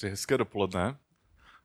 Přeji 0.00 0.10
hezké 0.10 0.38
dopoledne. 0.38 0.96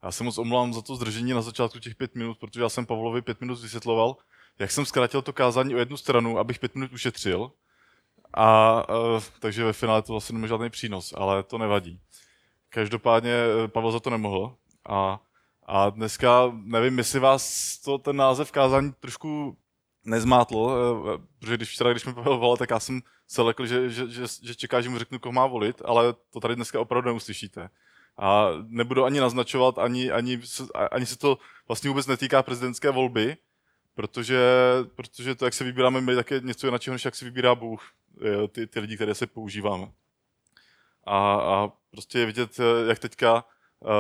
Já 0.04 0.12
se 0.12 0.24
moc 0.24 0.38
omlouvám 0.38 0.74
za 0.74 0.82
to 0.82 0.96
zdržení 0.96 1.34
na 1.34 1.42
začátku 1.42 1.80
těch 1.80 1.96
pět 1.96 2.16
minut, 2.16 2.38
protože 2.38 2.62
já 2.62 2.70
jsem 2.70 2.86
Pavlovi 2.86 3.22
pět 3.22 3.42
minut 3.42 3.62
vysvětloval, 3.62 4.18
jak 4.60 4.72
jsem 4.72 4.86
zkrátil 4.86 5.22
to 5.22 5.34
kázání 5.34 5.76
o 5.76 5.78
jednu 5.78 5.98
stranu, 5.98 6.40
abych 6.40 6.60
pět 6.60 6.76
minut 6.76 6.94
ušetřil. 6.94 7.52
A 8.34 8.74
uh, 8.90 9.24
takže 9.40 9.64
ve 9.64 9.74
finále 9.74 10.02
to 10.02 10.14
vlastně 10.14 10.34
nemá 10.34 10.48
žádný 10.48 10.70
přínos, 10.70 11.14
ale 11.18 11.44
to 11.44 11.58
nevadí. 11.58 12.00
Každopádně 12.70 13.32
e, 13.32 13.68
Pavel 13.68 13.92
za 13.92 14.00
to 14.00 14.10
nemohl. 14.10 14.56
A, 14.90 15.20
a 15.66 15.90
dneska 15.90 16.52
nevím, 16.64 16.98
jestli 16.98 17.20
vás 17.20 17.78
to, 17.78 17.98
ten 17.98 18.16
název 18.16 18.52
kázání 18.52 18.94
trošku 19.00 19.58
nezmátl, 20.06 20.72
e, 21.16 21.22
protože 21.40 21.58
když 21.58 21.70
včera, 21.70 21.92
když 21.92 22.06
mi 22.06 22.14
Pavel 22.14 22.38
volal, 22.38 22.58
tak 22.58 22.70
já 22.70 22.80
jsem 22.80 23.02
se 23.28 23.42
lekl, 23.42 23.66
že, 23.66 23.90
že, 23.90 24.08
že, 24.08 24.24
že 24.44 24.56
čeká, 24.56 24.82
že 24.82 24.90
mu 24.90 25.00
řeknu, 25.00 25.20
koho 25.20 25.34
má 25.34 25.48
volit, 25.48 25.82
ale 25.86 26.14
to 26.30 26.40
tady 26.40 26.56
dneska 26.56 26.80
opravdu 26.80 27.10
neuslyšíte. 27.10 27.70
A 28.18 28.50
nebudu 28.68 29.06
ani 29.06 29.20
naznačovat, 29.20 29.78
ani, 29.78 30.12
ani, 30.12 30.42
ani 30.92 31.06
se 31.06 31.18
to 31.18 31.38
vlastně 31.68 31.90
vůbec 31.90 32.08
netýká 32.08 32.44
prezidentské 32.44 32.92
volby, 32.92 33.38
protože, 33.96 34.40
protože 34.96 35.36
to, 35.36 35.46
jak 35.46 35.54
se 35.54 35.64
vybíráme 35.64 36.02
my, 36.02 36.16
tak 36.16 36.32
je 36.32 36.40
něco 36.44 36.68
jiného, 36.68 36.80
než 36.88 37.06
jak 37.06 37.16
se 37.16 37.26
vybírá 37.26 37.56
Bůh, 37.56 37.82
ty, 38.52 38.68
ty 38.68 38.80
lidi, 38.80 38.96
které 38.96 39.16
se 39.16 39.28
používáme. 39.28 39.92
A, 41.06 41.34
a 41.36 41.72
prostě 41.92 42.20
je 42.20 42.26
vidět, 42.26 42.58
jak 42.88 43.00
teďka 43.00 43.46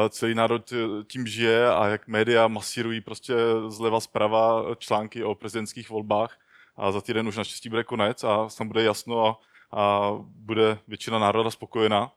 celý 0.10 0.36
národ 0.36 0.74
tím 1.08 1.28
žije 1.28 1.70
a 1.70 1.88
jak 1.88 2.08
média 2.08 2.48
masírují 2.48 3.02
prostě 3.02 3.34
zleva 3.68 4.00
zprava 4.00 4.64
články 4.76 5.24
o 5.24 5.36
prezidentských 5.36 5.90
volbách 5.90 6.38
a 6.76 6.92
za 6.92 7.02
týden 7.02 7.28
už 7.28 7.38
naštěstí 7.38 7.70
bude 7.70 7.84
konec 7.84 8.24
a 8.24 8.48
tam 8.58 8.68
bude 8.68 8.84
jasno 8.84 9.26
a, 9.26 9.40
a 9.80 10.12
bude 10.22 10.78
většina 10.88 11.20
národa 11.20 11.52
spokojená 11.52 12.12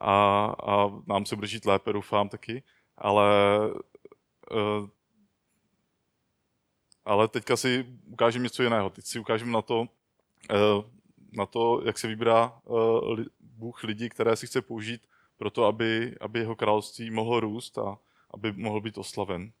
a, 0.00 0.44
a 0.62 0.90
nám 1.06 1.26
se 1.26 1.36
bude 1.36 1.46
žít 1.46 1.64
lépe, 1.64 1.92
doufám 1.92 2.28
taky, 2.28 2.62
ale 2.96 3.58
uh, 4.50 4.88
ale 7.04 7.28
teďka 7.28 7.56
si 7.56 7.86
ukážeme 8.06 8.42
něco 8.42 8.62
jiného. 8.62 8.90
Teď 8.90 9.04
si 9.04 9.18
ukážeme 9.18 9.52
na 9.52 9.62
to, 9.62 9.80
uh, 9.80 10.84
na 11.32 11.46
to, 11.46 11.82
jak 11.84 11.98
se 11.98 12.08
vybírá 12.08 12.60
uh, 12.64 13.20
Bůh 13.40 13.84
lidí, 13.84 14.08
které 14.08 14.36
si 14.36 14.46
chce 14.46 14.62
použít 14.62 15.08
pro 15.36 15.50
to, 15.50 15.64
aby, 15.64 16.16
aby 16.20 16.38
jeho 16.38 16.56
království 16.56 17.10
mohlo 17.10 17.40
růst 17.40 17.78
a 17.78 17.98
aby 18.30 18.52
mohl 18.52 18.80
být 18.80 18.98
oslaven. 18.98 19.52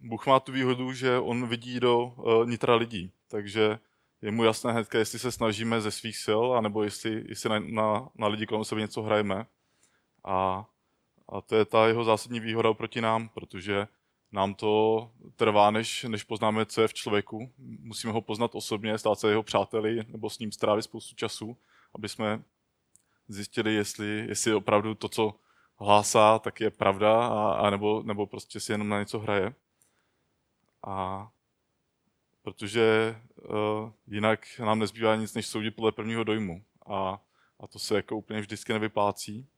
Bůh 0.00 0.26
má 0.26 0.40
tu 0.40 0.52
výhodu, 0.52 0.92
že 0.92 1.18
on 1.18 1.48
vidí 1.48 1.80
do 1.80 2.04
uh, 2.04 2.46
nitra 2.46 2.74
lidí, 2.74 3.12
takže 3.28 3.78
je 4.24 4.30
mu 4.30 4.44
jasné 4.44 4.72
hnedka, 4.72 4.98
jestli 4.98 5.18
se 5.18 5.32
snažíme 5.32 5.80
ze 5.80 5.90
svých 5.90 6.16
sil, 6.24 6.42
anebo 6.52 6.82
jestli, 6.82 7.24
jestli 7.28 7.50
na, 7.50 7.58
na, 7.58 8.08
na 8.14 8.26
lidi 8.26 8.46
kolem 8.46 8.64
sebe 8.64 8.80
něco 8.80 9.02
hrajeme. 9.02 9.46
A, 10.24 10.66
a 11.28 11.40
to 11.40 11.56
je 11.56 11.64
ta 11.64 11.86
jeho 11.86 12.04
zásadní 12.04 12.40
výhoda 12.40 12.74
proti 12.74 13.00
nám, 13.00 13.28
protože 13.28 13.88
nám 14.32 14.54
to 14.54 15.10
trvá, 15.36 15.70
než, 15.70 16.04
než 16.04 16.24
poznáme, 16.24 16.66
co 16.66 16.82
je 16.82 16.88
v 16.88 16.94
člověku. 16.94 17.52
Musíme 17.58 18.12
ho 18.12 18.20
poznat 18.20 18.54
osobně, 18.54 18.98
stát 18.98 19.18
se 19.18 19.30
jeho 19.30 19.42
přáteli 19.42 20.00
nebo 20.08 20.30
s 20.30 20.38
ním 20.38 20.52
strávit 20.52 20.82
spoustu 20.82 21.14
času, 21.14 21.56
aby 21.94 22.08
jsme 22.08 22.42
zjistili, 23.28 23.74
jestli, 23.74 24.26
jestli 24.28 24.54
opravdu 24.54 24.94
to, 24.94 25.08
co 25.08 25.34
hlásá, 25.76 26.38
tak 26.38 26.60
je 26.60 26.70
pravda, 26.70 27.26
a, 27.26 27.52
a 27.52 27.70
nebo, 27.70 28.02
nebo 28.02 28.26
prostě 28.26 28.60
si 28.60 28.72
jenom 28.72 28.88
na 28.88 28.98
něco 28.98 29.18
hraje. 29.18 29.54
A 30.86 31.28
protože 32.44 33.16
uh, 33.36 33.90
jinak 34.06 34.58
nám 34.58 34.78
nezbývá 34.78 35.16
nic, 35.16 35.34
než 35.34 35.46
soudit 35.46 35.70
podle 35.70 35.92
prvního 35.92 36.24
dojmu. 36.24 36.64
A, 36.86 37.22
a 37.60 37.66
to 37.66 37.78
se 37.78 37.96
jako 37.96 38.16
úplně 38.16 38.40
vždycky 38.40 38.72
nevyplácí. 38.72 39.48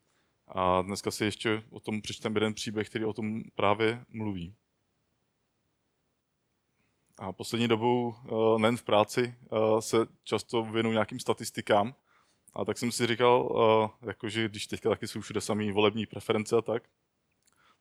A 0.49 0.83
dneska 0.83 1.11
si 1.11 1.25
ještě 1.25 1.63
o 1.71 1.81
tom 1.81 2.03
přečtem 2.03 2.35
jeden 2.35 2.55
příběh, 2.55 2.89
který 2.89 3.05
o 3.05 3.13
tom 3.13 3.43
právě 3.55 4.05
mluví. 4.09 4.55
A 7.19 7.33
poslední 7.33 7.69
dobou, 7.69 8.15
uh, 8.31 8.59
nejen 8.59 8.77
v 8.77 8.83
práci, 8.83 9.35
uh, 9.51 9.79
se 9.79 9.97
často 10.25 10.63
věnu 10.63 10.93
nějakým 10.93 11.21
statistikám. 11.21 11.95
A 12.55 12.65
tak 12.65 12.79
jsem 12.79 12.93
si 12.93 13.07
říkal, 13.07 13.43
uh, 13.43 14.09
jakože 14.09 14.49
když 14.49 14.67
teďka 14.67 14.89
taky 14.89 15.09
jsou 15.09 15.21
všude 15.21 15.41
samý 15.41 15.73
volební 15.73 16.07
preference 16.07 16.57
a 16.57 16.63
tak, 16.63 16.83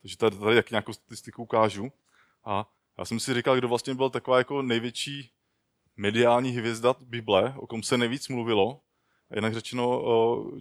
takže 0.01 0.17
tady, 0.17 0.37
tady 0.37 0.55
jak 0.55 0.71
nějakou 0.71 0.93
statistiku 0.93 1.43
ukážu. 1.43 1.91
A 2.45 2.71
já 2.97 3.05
jsem 3.05 3.19
si 3.19 3.33
říkal, 3.33 3.57
kdo 3.57 3.67
vlastně 3.67 3.95
byl 3.95 4.09
taková 4.09 4.37
jako 4.37 4.61
největší 4.61 5.31
mediální 5.97 6.49
hvězda 6.49 6.95
Bible, 6.99 7.53
o 7.57 7.67
kom 7.67 7.83
se 7.83 7.97
nejvíc 7.97 8.27
mluvilo, 8.27 8.81
a 9.31 9.35
jinak 9.35 9.53
řečeno, 9.53 10.03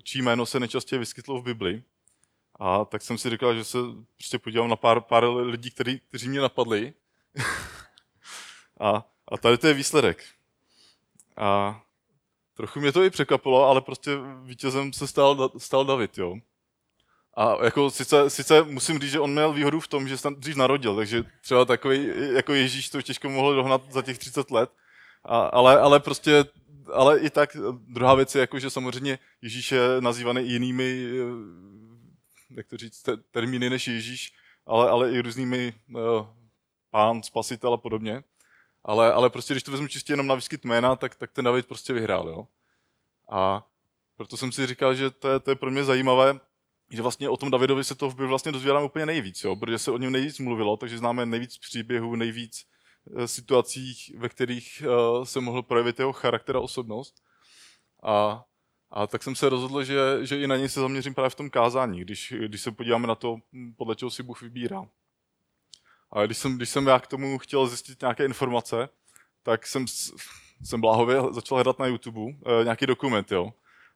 čí 0.03 0.23
jméno 0.23 0.47
se 0.47 0.61
nejčastěji 0.61 0.99
vyskytlo 0.99 1.41
v 1.41 1.45
Bibli. 1.45 1.83
A 2.61 2.85
tak 2.85 3.03
jsem 3.03 3.19
si 3.19 3.31
říkal, 3.31 3.55
že 3.55 3.65
se 3.65 3.79
prostě 4.17 4.39
podívám 4.39 4.69
na 4.69 4.77
pár, 4.77 5.01
pár 5.01 5.25
lidí, 5.25 5.71
který, 5.71 6.01
kteří 6.01 6.29
mě 6.29 6.41
napadli. 6.41 6.95
a, 8.81 9.11
a 9.29 9.39
tady 9.39 9.59
to 9.59 9.67
je 9.67 9.75
výsledek. 9.75 10.25
A 11.37 11.81
trochu 12.55 12.81
mě 12.81 12.93
to 12.93 13.05
i 13.05 13.11
překvapilo, 13.11 13.65
ale 13.65 13.81
prostě 13.81 14.11
vítězem 14.43 14.93
se 14.93 15.07
stal, 15.07 15.51
stal 15.59 15.85
David, 15.85 16.19
jo. 16.19 16.37
A 17.37 17.65
jako 17.65 17.91
sice, 17.91 18.31
sice 18.31 18.63
musím 18.63 18.99
říct, 18.99 19.11
že 19.11 19.21
on 19.21 19.33
měl 19.33 19.53
výhodu 19.53 19.81
v 19.81 19.89
tom, 19.89 20.09
že 20.09 20.19
se 20.19 20.31
dřív 20.31 20.57
narodil, 20.57 20.97
takže 20.97 21.25
třeba 21.41 21.65
takový 21.65 22.11
jako 22.35 22.55
Ježíš 22.55 22.89
to 22.89 23.03
těžko 23.03 23.31
mohl 23.31 23.55
dohnat 23.55 23.93
za 23.93 24.03
těch 24.03 24.19
30 24.19 24.51
let, 24.51 24.71
a, 25.25 25.41
ale, 25.41 25.81
ale 25.81 26.01
prostě, 26.01 26.45
ale 26.93 27.19
i 27.19 27.31
tak 27.31 27.57
druhá 27.89 28.15
věc 28.15 28.35
je 28.35 28.41
jako, 28.41 28.59
že 28.59 28.71
samozřejmě 28.71 29.19
Ježíš 29.43 29.73
je 29.73 29.81
nazývaný 30.01 30.51
jinými, 30.51 31.07
eh, 31.07 32.57
jak 32.57 32.67
to 32.67 32.77
říct, 32.77 33.09
termíny 33.31 33.71
než 33.71 33.89
Ježíš, 33.89 34.33
ale, 34.67 34.91
ale 34.91 35.11
i 35.13 35.21
různými 35.21 35.75
uh, 35.95 36.27
pán, 36.91 37.23
spasitel 37.23 37.75
a 37.75 37.77
podobně. 37.77 38.25
Ale, 38.85 39.13
ale 39.13 39.31
prostě, 39.31 39.55
když 39.55 39.63
to 39.63 39.71
vezmu 39.71 39.89
čistě 39.89 40.13
jenom 40.13 40.27
na 40.27 40.35
výskyt 40.35 40.65
jména, 40.65 40.97
tak, 40.97 41.15
tak 41.15 41.33
ten 41.33 41.45
David 41.45 41.67
prostě 41.67 41.93
vyhrál, 41.93 42.29
jo. 42.29 42.47
A 43.31 43.67
proto 44.17 44.37
jsem 44.37 44.53
si 44.53 44.67
říkal, 44.67 44.95
že 44.95 45.11
to 45.11 45.29
je, 45.29 45.41
to 45.41 45.51
je 45.51 45.55
pro 45.55 45.71
mě 45.71 45.85
zajímavé, 45.85 46.41
že 46.95 47.03
vlastně 47.03 47.29
o 47.29 47.37
tom 47.37 47.51
Davidovi 47.51 47.85
se 47.85 47.95
to 47.95 48.09
vlastně 48.11 48.53
dozvídáme 48.53 48.85
úplně 48.85 49.07
nejvíc, 49.07 49.45
jo, 49.45 49.57
protože 49.57 49.79
se 49.79 49.91
o 49.91 49.99
něm 49.99 50.13
nejvíc 50.13 50.39
mluvilo, 50.39 50.77
takže 50.77 50.99
známe 50.99 51.27
nejvíc 51.27 51.59
příběhů, 51.59 52.17
nejvíc 52.17 52.65
uh, 53.05 53.25
situací, 53.25 54.15
ve 54.17 54.29
kterých 54.29 54.83
uh, 54.87 55.25
se 55.25 55.41
mohl 55.41 55.63
projevit 55.63 55.99
jeho 55.99 56.13
charakter 56.13 56.57
a 56.57 56.61
osobnost. 56.61 57.15
A, 58.03 58.45
a 58.91 59.07
tak 59.07 59.23
jsem 59.23 59.37
se 59.37 59.49
rozhodl, 59.49 59.85
že, 59.85 59.97
že 60.23 60.41
i 60.41 60.47
na 60.47 60.57
něj 60.57 60.69
se 60.69 60.81
zaměřím 60.81 61.15
právě 61.15 61.31
v 61.31 61.35
tom 61.35 61.51
kázání, 61.51 62.01
když, 62.01 62.35
když 62.47 62.61
se 62.61 62.71
podíváme 62.71 63.07
na 63.07 63.15
to, 63.15 63.37
podle 63.77 63.97
čeho 63.97 64.11
si 64.11 64.23
Bůh 64.23 64.43
vybírá. 64.43 64.83
A 66.13 66.27
když 66.27 66.39
jsem, 66.39 66.57
když 66.57 66.69
jsem 66.69 66.87
já 66.87 67.01
k 67.01 67.07
tomu 67.07 67.39
chtěl 67.39 67.67
zjistit 67.67 68.01
nějaké 68.01 68.25
informace, 68.25 68.89
tak 69.43 69.67
jsem, 69.67 69.87
jsem 70.65 70.81
bláhově 70.81 71.23
začal 71.31 71.57
hledat 71.57 71.79
na 71.79 71.87
YouTube 71.87 72.21
uh, 72.21 72.31
nějaký 72.65 72.87
dokument, 72.87 73.33
jo 73.33 73.53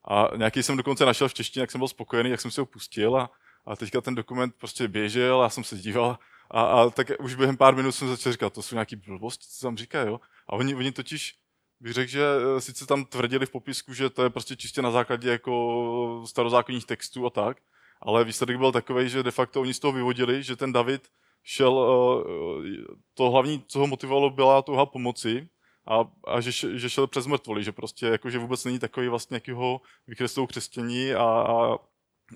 a 0.09 0.29
nějaký 0.37 0.63
jsem 0.63 0.77
dokonce 0.77 1.05
našel 1.05 1.29
v 1.29 1.35
češtině, 1.35 1.61
jak 1.61 1.71
jsem 1.71 1.79
byl 1.79 1.89
spokojený, 1.89 2.31
jak 2.31 2.41
jsem 2.41 2.51
si 2.51 2.61
ho 2.61 2.67
pustil 2.67 3.17
a, 3.17 3.31
a 3.67 3.77
teďka 3.77 4.01
ten 4.01 4.15
dokument 4.15 4.55
prostě 4.59 4.89
běžel, 4.89 5.43
já 5.43 5.49
jsem 5.49 5.65
se 5.65 5.77
díval 5.77 6.19
a, 6.51 6.63
a 6.63 6.91
tak 6.91 7.11
už 7.21 7.35
během 7.35 7.57
pár 7.57 7.77
minut 7.77 7.93
jsem 7.93 8.09
začal 8.09 8.33
říkat, 8.33 8.53
to 8.53 8.63
jsou 8.63 8.75
nějaký 8.75 8.97
blbosti, 8.97 9.47
co 9.51 9.67
tam 9.67 9.77
říká, 9.77 10.01
jo. 10.01 10.21
A 10.49 10.53
oni, 10.53 10.75
oni 10.75 10.93
totiž, 10.93 11.35
bych 11.81 11.93
řekl, 11.93 12.11
že 12.11 12.23
eh, 12.57 12.61
sice 12.61 12.87
tam 12.87 13.05
tvrdili 13.05 13.47
v 13.47 13.51
popisku, 13.51 13.95
že 13.95 14.11
to 14.11 14.23
je 14.23 14.31
prostě 14.31 14.57
čistě 14.57 14.83
na 14.83 14.91
základě 14.91 15.31
jako 15.31 16.23
starozákonních 16.27 16.87
textů 16.87 17.27
a 17.27 17.31
tak, 17.31 17.57
ale 18.01 18.25
výsledek 18.25 18.59
byl 18.59 18.73
takový, 18.73 19.09
že 19.09 19.23
de 19.23 19.31
facto 19.31 19.61
oni 19.61 19.75
z 19.75 19.79
toho 19.79 19.93
vyvodili, 19.93 20.43
že 20.43 20.57
ten 20.57 20.73
David 20.73 21.09
šel, 21.43 21.75
eh, 21.81 22.95
to 23.15 23.31
hlavní, 23.31 23.65
co 23.67 23.79
ho 23.79 23.87
motivovalo, 23.87 24.31
byla 24.31 24.63
touha 24.63 24.87
pomoci, 24.87 25.49
a, 25.89 26.11
a 26.27 26.41
že, 26.41 26.79
že 26.79 26.91
šel 26.91 27.07
přes 27.07 27.27
mrtvoli, 27.27 27.65
že 27.65 27.73
prostě 27.73 28.07
jako, 28.07 28.31
že 28.31 28.39
vůbec 28.39 28.65
není 28.65 28.79
takový 28.79 29.09
vlastně 29.09 29.37
jakýho 29.37 29.81
vykreslou 30.07 30.47
křesťaní 30.47 31.13
a, 31.13 31.25
a, 31.25 31.79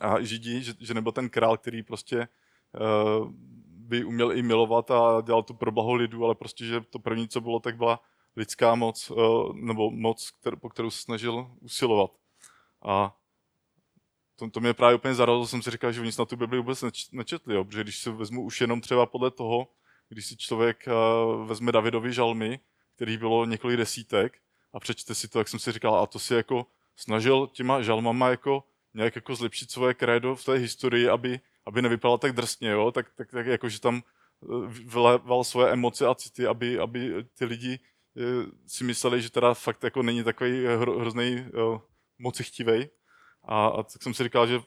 a 0.00 0.20
židí, 0.20 0.62
že, 0.62 0.74
že 0.80 0.94
nebyl 0.94 1.12
ten 1.12 1.30
král, 1.30 1.56
který 1.56 1.82
prostě 1.82 2.28
uh, 3.18 3.30
by 3.66 4.04
uměl 4.04 4.32
i 4.32 4.42
milovat 4.42 4.90
a 4.90 5.20
dělal 5.20 5.42
to 5.42 5.54
pro 5.54 5.72
blaho 5.72 5.94
lidu, 5.94 6.24
ale 6.24 6.34
prostě, 6.34 6.64
že 6.64 6.80
to 6.80 6.98
první, 6.98 7.28
co 7.28 7.40
bylo, 7.40 7.60
tak 7.60 7.76
byla 7.76 8.00
lidská 8.36 8.74
moc, 8.74 9.10
uh, 9.10 9.56
nebo 9.56 9.90
moc, 9.90 10.30
kter, 10.30 10.56
po 10.56 10.68
kterou 10.68 10.90
se 10.90 11.02
snažil 11.02 11.50
usilovat. 11.60 12.10
A 12.84 13.16
to, 14.36 14.50
to 14.50 14.60
mě 14.60 14.74
právě 14.74 14.96
úplně 14.96 15.14
zarazilo, 15.14 15.46
jsem 15.46 15.62
si 15.62 15.70
říkal, 15.70 15.92
že 15.92 16.00
oni 16.00 16.12
snad 16.12 16.28
tu 16.28 16.36
Bibli 16.36 16.58
vůbec 16.58 16.84
nečetli, 17.12 17.54
jo? 17.54 17.64
protože 17.64 17.82
když 17.82 17.98
se 17.98 18.10
vezmu 18.10 18.42
už 18.42 18.60
jenom 18.60 18.80
třeba 18.80 19.06
podle 19.06 19.30
toho, 19.30 19.68
když 20.08 20.26
si 20.26 20.36
člověk 20.36 20.84
uh, 20.86 21.46
vezme 21.46 21.72
Davidovi 21.72 22.12
žalmy, 22.12 22.60
který 23.02 23.18
bylo 23.18 23.44
několik 23.44 23.76
desítek 23.76 24.38
a 24.72 24.80
přečte 24.80 25.14
si 25.14 25.28
to, 25.28 25.38
jak 25.38 25.48
jsem 25.48 25.58
si 25.58 25.72
říkal, 25.72 25.96
a 25.96 26.06
to 26.06 26.18
si 26.18 26.34
jako 26.34 26.66
snažil 26.96 27.46
těma 27.52 27.82
žalmama 27.82 28.28
jako 28.28 28.64
nějak 28.94 29.16
jako 29.16 29.34
zlepšit 29.34 29.70
svoje 29.70 29.94
krédo 29.94 30.36
v 30.36 30.44
té 30.44 30.52
historii, 30.54 31.08
aby, 31.08 31.40
aby 31.66 31.82
nevypadalo 31.82 32.18
tak 32.18 32.32
drsně, 32.32 32.68
jo? 32.68 32.92
Tak, 32.92 33.06
tak, 33.16 33.30
tak 33.30 33.46
jako, 33.46 33.68
že 33.68 33.80
tam 33.80 34.02
eh, 34.02 34.46
vyléval 34.68 35.44
svoje 35.44 35.72
emoce 35.72 36.06
a 36.06 36.14
city, 36.14 36.46
aby, 36.46 36.78
aby 36.78 37.24
ty 37.38 37.44
lidi 37.44 37.78
eh, 38.16 38.22
si 38.66 38.84
mysleli, 38.84 39.22
že 39.22 39.30
teda 39.30 39.54
fakt 39.54 39.84
jako 39.84 40.02
není 40.02 40.24
takový 40.24 40.66
hro, 40.66 40.98
hrozný 40.98 41.44
mocichtivej. 42.18 42.90
A, 43.44 43.66
a 43.66 43.82
tak 43.82 44.02
jsem 44.02 44.14
si 44.14 44.24
říkal, 44.24 44.46
že 44.46 44.60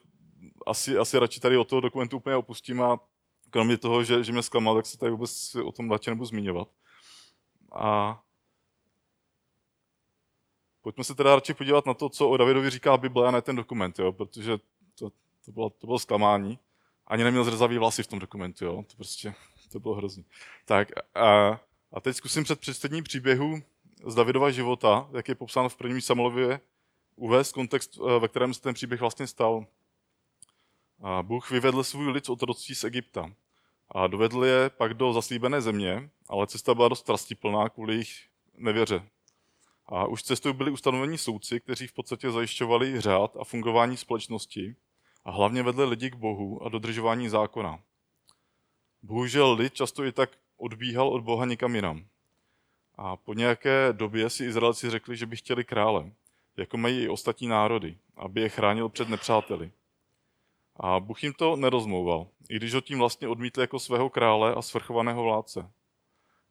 asi, 0.67 0.97
asi 0.97 1.19
radši 1.19 1.39
tady 1.39 1.57
od 1.57 1.69
toho 1.69 1.81
dokumentu 1.81 2.17
úplně 2.17 2.35
opustím 2.35 2.81
a 2.81 2.99
kromě 3.49 3.77
toho, 3.77 4.03
že, 4.03 4.23
že 4.23 4.31
mě 4.31 4.43
zklamal, 4.43 4.75
tak 4.75 4.85
se 4.85 4.97
tady 4.97 5.11
vůbec 5.11 5.55
o 5.55 5.71
tom 5.71 5.91
radši 5.91 6.09
nebudu 6.09 6.25
zmiňovat. 6.25 6.67
A 7.75 8.21
pojďme 10.85 11.03
se 11.03 11.15
teda 11.15 11.35
radši 11.35 11.53
podívat 11.53 11.85
na 11.85 11.93
to, 11.93 12.09
co 12.09 12.29
o 12.29 12.37
Davidovi 12.37 12.69
říká 12.69 12.97
Bible 12.97 13.27
a 13.27 13.31
ne 13.31 13.41
ten 13.41 13.55
dokument, 13.55 13.99
jo? 13.99 14.11
protože 14.11 14.57
to, 14.99 15.09
to, 15.45 15.51
bylo, 15.51 15.69
to 15.69 15.87
bylo 15.87 15.99
zklamání. 15.99 16.59
Ani 17.07 17.23
neměl 17.23 17.43
zrezavý 17.43 17.77
vlasy 17.77 18.03
v 18.03 18.07
tom 18.07 18.19
dokumentu, 18.19 18.65
jo? 18.65 18.85
to 18.87 18.95
prostě 18.95 19.33
to 19.71 19.79
bylo 19.79 19.95
hrozný. 19.95 20.25
Tak 20.65 20.87
a, 21.15 21.59
a 21.91 21.99
teď 22.01 22.15
zkusím 22.15 22.43
před 22.43 22.59
představení 22.59 23.03
příběhu 23.03 23.61
z 24.05 24.15
Davidova 24.15 24.51
života, 24.51 25.09
jak 25.11 25.27
je 25.27 25.35
popsán 25.35 25.69
v 25.69 25.75
prvním 25.75 26.01
Samuelově, 26.01 26.59
uvést 27.15 27.51
kontext, 27.51 27.97
eh, 27.97 28.19
ve 28.19 28.27
kterém 28.27 28.53
se 28.53 28.61
ten 28.61 28.73
příběh 28.73 29.01
vlastně 29.01 29.27
stal. 29.27 29.65
A 31.01 31.23
Bůh 31.23 31.51
vyvedl 31.51 31.83
svůj 31.83 32.11
lid 32.11 32.25
z 32.25 32.29
otroctví 32.29 32.75
z 32.75 32.83
Egypta 32.83 33.31
a 33.91 34.07
dovedl 34.07 34.45
je 34.45 34.69
pak 34.69 34.93
do 34.93 35.13
zaslíbené 35.13 35.61
země, 35.61 36.09
ale 36.29 36.47
cesta 36.47 36.75
byla 36.75 36.87
dost 36.87 37.03
trastiplná 37.03 37.69
kvůli 37.69 37.93
jejich 37.93 38.27
nevěře. 38.57 39.03
A 39.87 40.05
už 40.07 40.23
cestou 40.23 40.53
byli 40.53 40.71
ustanovení 40.71 41.17
soudci, 41.17 41.59
kteří 41.59 41.87
v 41.87 41.93
podstatě 41.93 42.31
zajišťovali 42.31 43.01
řád 43.01 43.37
a 43.37 43.43
fungování 43.43 43.97
společnosti 43.97 44.75
a 45.25 45.31
hlavně 45.31 45.63
vedli 45.63 45.85
lidi 45.85 46.09
k 46.11 46.15
Bohu 46.15 46.63
a 46.63 46.69
dodržování 46.69 47.29
zákona. 47.29 47.79
Bohužel 49.03 49.53
lid 49.53 49.73
často 49.73 50.03
i 50.03 50.11
tak 50.11 50.29
odbíhal 50.57 51.07
od 51.07 51.23
Boha 51.23 51.45
někam 51.45 51.75
jinam. 51.75 52.05
A 52.95 53.15
po 53.15 53.33
nějaké 53.33 53.89
době 53.91 54.29
si 54.29 54.45
Izraelci 54.45 54.89
řekli, 54.89 55.17
že 55.17 55.25
by 55.25 55.35
chtěli 55.35 55.63
krále, 55.63 56.11
jako 56.57 56.77
mají 56.77 57.03
i 57.03 57.09
ostatní 57.09 57.47
národy, 57.47 57.97
aby 58.17 58.41
je 58.41 58.49
chránil 58.49 58.89
před 58.89 59.09
nepřáteli. 59.09 59.71
A 60.75 60.99
Bůh 60.99 61.23
jim 61.23 61.33
to 61.33 61.55
nerozmouval, 61.55 62.27
i 62.49 62.55
když 62.55 62.73
ho 62.73 62.81
tím 62.81 62.99
vlastně 62.99 63.27
odmítli 63.27 63.63
jako 63.63 63.79
svého 63.79 64.09
krále 64.09 64.55
a 64.55 64.61
svrchovaného 64.61 65.23
vládce. 65.23 65.71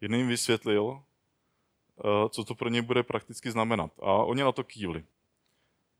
Jen 0.00 0.28
vysvětlil, 0.28 1.02
co 2.30 2.44
to 2.44 2.54
pro 2.54 2.68
ně 2.68 2.82
bude 2.82 3.02
prakticky 3.02 3.50
znamenat. 3.50 3.90
A 4.02 4.12
oni 4.12 4.42
na 4.42 4.52
to 4.52 4.64
kývli. 4.64 5.04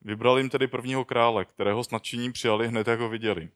Vybral 0.01 0.39
jim 0.39 0.51
tedy 0.51 0.67
prvního 0.67 1.05
krále, 1.05 1.45
kterého 1.45 1.85
s 1.85 1.91
nadšením 1.91 2.33
přijali 2.33 2.69
hned, 2.69 2.87
jak 2.87 3.01
ho 3.01 3.09
viděli. 3.09 3.51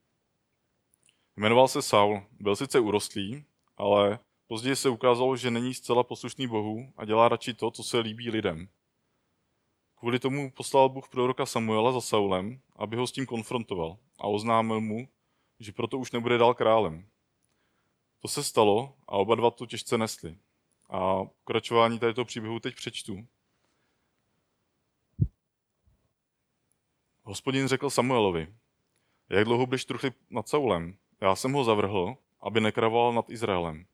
Jmenoval 1.37 1.69
se 1.69 1.83
Saul, 1.83 2.23
byl 2.41 2.57
sice 2.57 2.81
urostlý, 2.81 3.45
ale 3.77 4.19
později 4.47 4.77
se 4.77 4.89
ukázalo, 4.89 5.37
že 5.37 5.51
není 5.51 5.75
zcela 5.75 6.03
poslušný 6.03 6.47
Bohu 6.47 6.93
a 6.97 7.05
dělá 7.05 7.29
radši 7.29 7.55
to, 7.55 7.71
co 7.71 7.83
se 7.83 7.99
líbí 7.99 8.31
lidem. 8.31 8.69
Kvůli 9.99 10.19
tomu 10.19 10.51
poslal 10.51 10.89
Bůh 10.89 11.09
proroka 11.09 11.47
Samuela 11.47 11.93
za 11.93 12.01
Saulem, 12.01 12.61
aby 12.77 12.97
ho 12.97 13.07
s 13.07 13.13
tím 13.13 13.27
konfrontoval 13.27 13.97
a 14.19 14.27
oznámil 14.27 14.81
mu, 14.81 15.09
že 15.61 15.73
proto 15.73 15.99
už 15.99 16.13
nebude 16.13 16.39
dál 16.39 16.55
králem. 16.55 17.09
To 18.21 18.29
se 18.29 18.45
stalo 18.45 18.95
a 19.09 19.13
oba 19.13 19.35
dva 19.35 19.51
to 19.51 19.67
těžce 19.67 19.99
nesli. 19.99 20.39
A 20.89 21.25
pokračování 21.25 21.99
tohoto 21.99 22.25
příběhu 22.25 22.61
teď 22.61 22.75
přečtu. 22.75 23.27
Hospodin 27.23 27.69
řekl 27.69 27.91
Samuelovi, 27.91 28.55
jak 29.29 29.45
dlouho 29.45 29.67
budeš 29.67 29.85
truchli 29.85 30.13
nad 30.31 30.49
Saulem? 30.49 30.97
Já 31.21 31.37
jsem 31.37 31.53
ho 31.53 31.65
zavrhl, 31.65 32.17
aby 32.41 32.61
nekravoval 32.61 33.13
nad 33.13 33.31
Izraelem. 33.31 33.87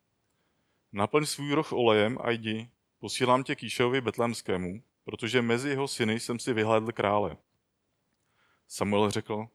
Naplň 0.93 1.27
svůj 1.27 1.53
roh 1.53 1.73
olejem 1.73 2.19
a 2.21 2.31
jdi, 2.31 2.71
posílám 2.99 3.45
tě 3.45 3.57
k 3.57 3.63
Jíšovi 3.63 4.01
betlémskému, 4.01 4.83
protože 5.05 5.43
mezi 5.43 5.69
jeho 5.69 5.89
syny 5.89 6.21
jsem 6.21 6.39
si 6.39 6.53
vyhlédl 6.53 6.93
krále. 6.93 7.37
Samuel 8.69 9.11
řekl, 9.11 9.49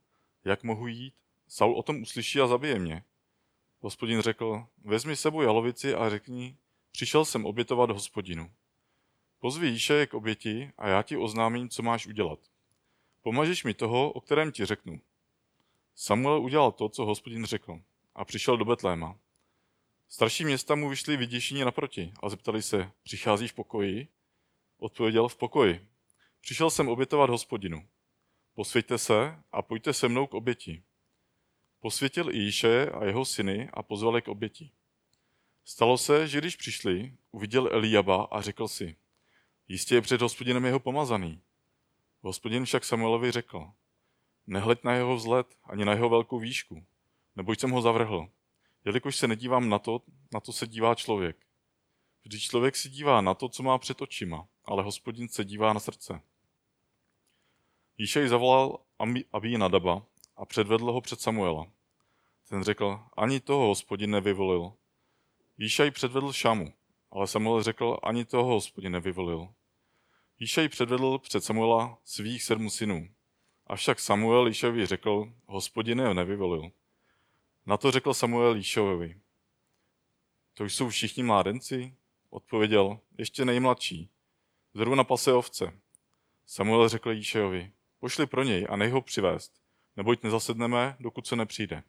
jak 0.46 0.64
mohu 0.64 0.88
jít? 0.88 1.14
Saul 1.48 1.80
o 1.80 1.84
tom 1.84 2.02
uslyší 2.02 2.40
a 2.40 2.48
zabije 2.48 2.80
mě. 2.80 3.04
Hospodin 3.80 4.22
řekl, 4.22 4.68
vezmi 4.84 5.16
sebou 5.16 5.42
jalovici 5.42 5.96
a 5.96 6.10
řekni, 6.10 6.58
přišel 6.92 7.26
jsem 7.26 7.46
obětovat 7.46 7.92
hospodinu. 7.92 8.52
Pozvi 9.40 9.68
Jíše 9.68 10.08
k 10.08 10.14
oběti 10.14 10.72
a 10.78 10.88
já 10.88 11.04
ti 11.04 11.18
oznámím, 11.18 11.70
co 11.70 11.84
máš 11.84 12.08
udělat. 12.08 12.40
Pomažeš 13.22 13.64
mi 13.64 13.74
toho, 13.74 14.12
o 14.12 14.22
kterém 14.22 14.52
ti 14.52 14.66
řeknu. 14.66 15.02
Samuel 15.96 16.42
udělal 16.42 16.72
to, 16.72 16.90
co 16.90 17.06
hospodin 17.06 17.46
řekl 17.46 17.82
a 18.16 18.26
přišel 18.26 18.58
do 18.58 18.66
Betléma. 18.66 19.18
Starší 20.10 20.46
města 20.46 20.76
mu 20.76 20.90
vyšli 20.90 21.18
vyděšení 21.18 21.62
naproti 21.62 22.14
a 22.24 22.30
zeptali 22.30 22.62
se, 22.62 22.92
přichází 23.04 23.48
v 23.48 23.54
pokoji? 23.54 24.08
Odpověděl 24.78 25.28
v 25.28 25.36
pokoji. 25.36 25.88
Přišel 26.42 26.70
jsem 26.70 26.90
obětovat 26.90 27.30
hospodinu. 27.30 27.88
Posvěďte 28.54 28.98
se 28.98 29.44
a 29.52 29.62
pojďte 29.62 29.94
se 29.94 30.08
mnou 30.08 30.28
k 30.28 30.34
oběti. 30.34 30.84
Posvětil 31.80 32.36
i 32.36 32.38
Jíše 32.38 32.90
a 32.90 33.06
jeho 33.06 33.26
syny 33.26 33.70
a 33.74 33.84
pozval 33.84 34.16
je 34.16 34.22
k 34.22 34.28
oběti. 34.28 34.72
Stalo 35.70 35.98
se, 35.98 36.28
že 36.28 36.38
když 36.38 36.56
přišli, 36.56 37.14
uviděl 37.32 37.70
Eliaba 37.72 38.24
a 38.24 38.42
řekl 38.42 38.68
si, 38.68 38.96
jistě 39.68 39.96
je 39.96 40.02
před 40.02 40.22
hospodinem 40.22 40.66
jeho 40.66 40.80
pomazaný. 40.80 41.42
Hospodin 42.22 42.66
však 42.66 42.86
Samuelovi 42.86 43.32
řekl, 43.32 43.72
nehleď 44.48 44.84
na 44.84 44.94
jeho 44.94 45.16
vzhled 45.16 45.48
ani 45.64 45.86
na 45.86 45.92
jeho 45.92 46.10
velkou 46.10 46.40
výšku, 46.40 46.86
neboť 47.36 47.60
jsem 47.60 47.72
ho 47.72 47.82
zavrhl. 47.82 48.30
Jelikož 48.86 49.16
se 49.16 49.28
nedívám 49.28 49.70
na 49.70 49.80
to, 49.80 50.02
na 50.34 50.40
to 50.40 50.54
se 50.54 50.68
dívá 50.68 50.96
člověk. 50.96 51.38
Vždyť 52.24 52.42
člověk 52.42 52.76
si 52.76 52.90
dívá 52.90 53.22
na 53.22 53.34
to, 53.34 53.50
co 53.50 53.64
má 53.64 53.78
před 53.78 54.02
očima, 54.02 54.48
ale 54.66 54.84
hospodin 54.84 55.28
se 55.28 55.46
dívá 55.46 55.74
na 55.74 55.80
srdce. 55.80 56.22
Jíšej 57.98 58.28
zavolal 58.28 58.80
Abí 59.32 59.58
Nadaba 59.58 60.06
a 60.36 60.46
předvedl 60.46 60.92
ho 60.92 61.02
před 61.02 61.22
Samuela. 61.22 61.68
Ten 62.50 62.64
řekl, 62.64 63.00
ani 63.18 63.40
toho 63.40 63.68
hospodin 63.68 64.12
nevyvolil. 64.12 64.74
Jíšaj 65.62 65.92
předvedl 65.92 66.34
Šamu, 66.34 66.74
ale 67.12 67.28
Samuel 67.28 67.64
řekl, 67.64 67.98
ani 68.04 68.26
toho 68.26 68.54
hospodin 68.54 68.92
nevyvolil. 68.92 69.48
Jíšaj 70.40 70.70
předvedl 70.70 71.18
před 71.18 71.44
Samuela 71.44 71.98
svých 72.04 72.44
sedm 72.44 72.70
synů. 72.70 73.10
Avšak 73.68 74.00
Samuel 74.00 74.48
Jíšovi 74.48 74.86
řekl, 74.86 75.34
hospodine 75.46 76.14
nevyvolil. 76.14 76.72
Na 77.66 77.78
to 77.78 77.92
řekl 77.92 78.14
Samuel 78.14 78.56
Jíšovi, 78.56 79.20
to 80.54 80.66
jsou 80.66 80.90
všichni 80.90 81.24
mládenci? 81.24 81.96
Odpověděl, 82.30 83.00
ještě 83.18 83.46
nejmladší. 83.46 84.10
Zrovna 84.74 85.04
pase 85.04 85.34
ovce. 85.34 85.80
Samuel 86.46 86.90
řekl 86.90 87.12
Jíšejovi, 87.12 87.72
pošli 88.00 88.26
pro 88.26 88.44
něj 88.44 88.68
a 88.70 88.76
nech 88.76 88.92
ho 88.92 89.02
přivést, 89.02 89.62
neboť 89.96 90.24
nezasedneme, 90.24 90.96
dokud 91.00 91.28
se 91.28 91.36
nepřijde. 91.36 91.84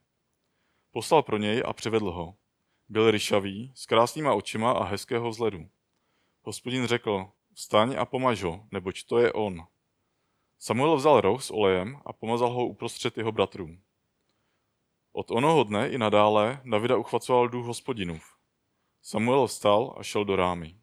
Poslal 0.90 1.22
pro 1.22 1.36
něj 1.36 1.62
a 1.66 1.72
přivedl 1.72 2.10
ho. 2.10 2.39
Byl 2.90 3.10
ryšavý, 3.10 3.72
s 3.74 3.86
krásnýma 3.86 4.34
očima 4.34 4.72
a 4.72 4.84
hezkého 4.84 5.30
vzhledu. 5.30 5.68
Hospodin 6.42 6.86
řekl, 6.86 7.30
vstaň 7.54 7.96
a 7.98 8.04
pomaž 8.04 8.42
ho, 8.42 8.66
neboť 8.70 9.04
to 9.04 9.18
je 9.18 9.32
on. 9.32 9.66
Samuel 10.58 10.96
vzal 10.96 11.20
roh 11.20 11.44
s 11.44 11.50
olejem 11.50 12.02
a 12.04 12.12
pomazal 12.12 12.50
ho 12.50 12.66
uprostřed 12.66 13.16
jeho 13.16 13.32
bratrů. 13.32 13.78
Od 15.12 15.30
onoho 15.30 15.64
dne 15.64 15.88
i 15.88 15.98
nadále 15.98 16.62
Davida 16.64 16.96
uchvacoval 16.96 17.48
duch 17.48 17.66
hospodinův. 17.66 18.24
Samuel 19.02 19.46
vstal 19.46 19.94
a 19.98 20.02
šel 20.02 20.24
do 20.24 20.36
rámy. 20.36 20.80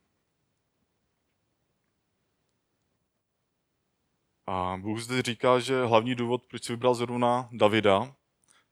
A 4.45 4.77
Bůh 4.77 4.99
zde 4.99 5.21
říká, 5.21 5.59
že 5.59 5.85
hlavní 5.85 6.15
důvod, 6.15 6.43
proč 6.49 6.63
si 6.63 6.73
vybral 6.73 6.93
zrovna 6.93 7.49
Davida, 7.51 8.15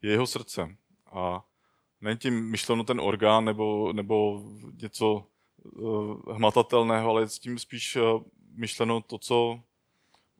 je 0.02 0.12
jeho 0.12 0.28
srdce. 0.28 0.78
A 1.12 1.46
není 2.06 2.18
tím 2.18 2.50
myšleno 2.50 2.84
ten 2.84 3.02
orgán 3.02 3.46
nebo, 3.46 3.94
nebo 3.94 4.44
něco 4.82 5.28
uh, 5.64 6.36
hmatatelného, 6.36 7.10
ale 7.10 7.30
s 7.30 7.40
tím 7.40 7.60
spíš 7.60 7.96
uh, 7.96 8.24
myšleno 8.56 9.02
to, 9.02 9.18
co 9.18 9.60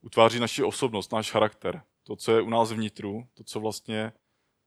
utváří 0.02 0.40
naši 0.40 0.64
osobnost, 0.64 1.12
náš 1.12 1.32
charakter. 1.32 1.82
To, 2.04 2.16
co 2.16 2.32
je 2.32 2.42
u 2.42 2.50
nás 2.50 2.72
vnitru, 2.72 3.28
to, 3.34 3.44
co 3.44 3.60
vlastně 3.60 4.14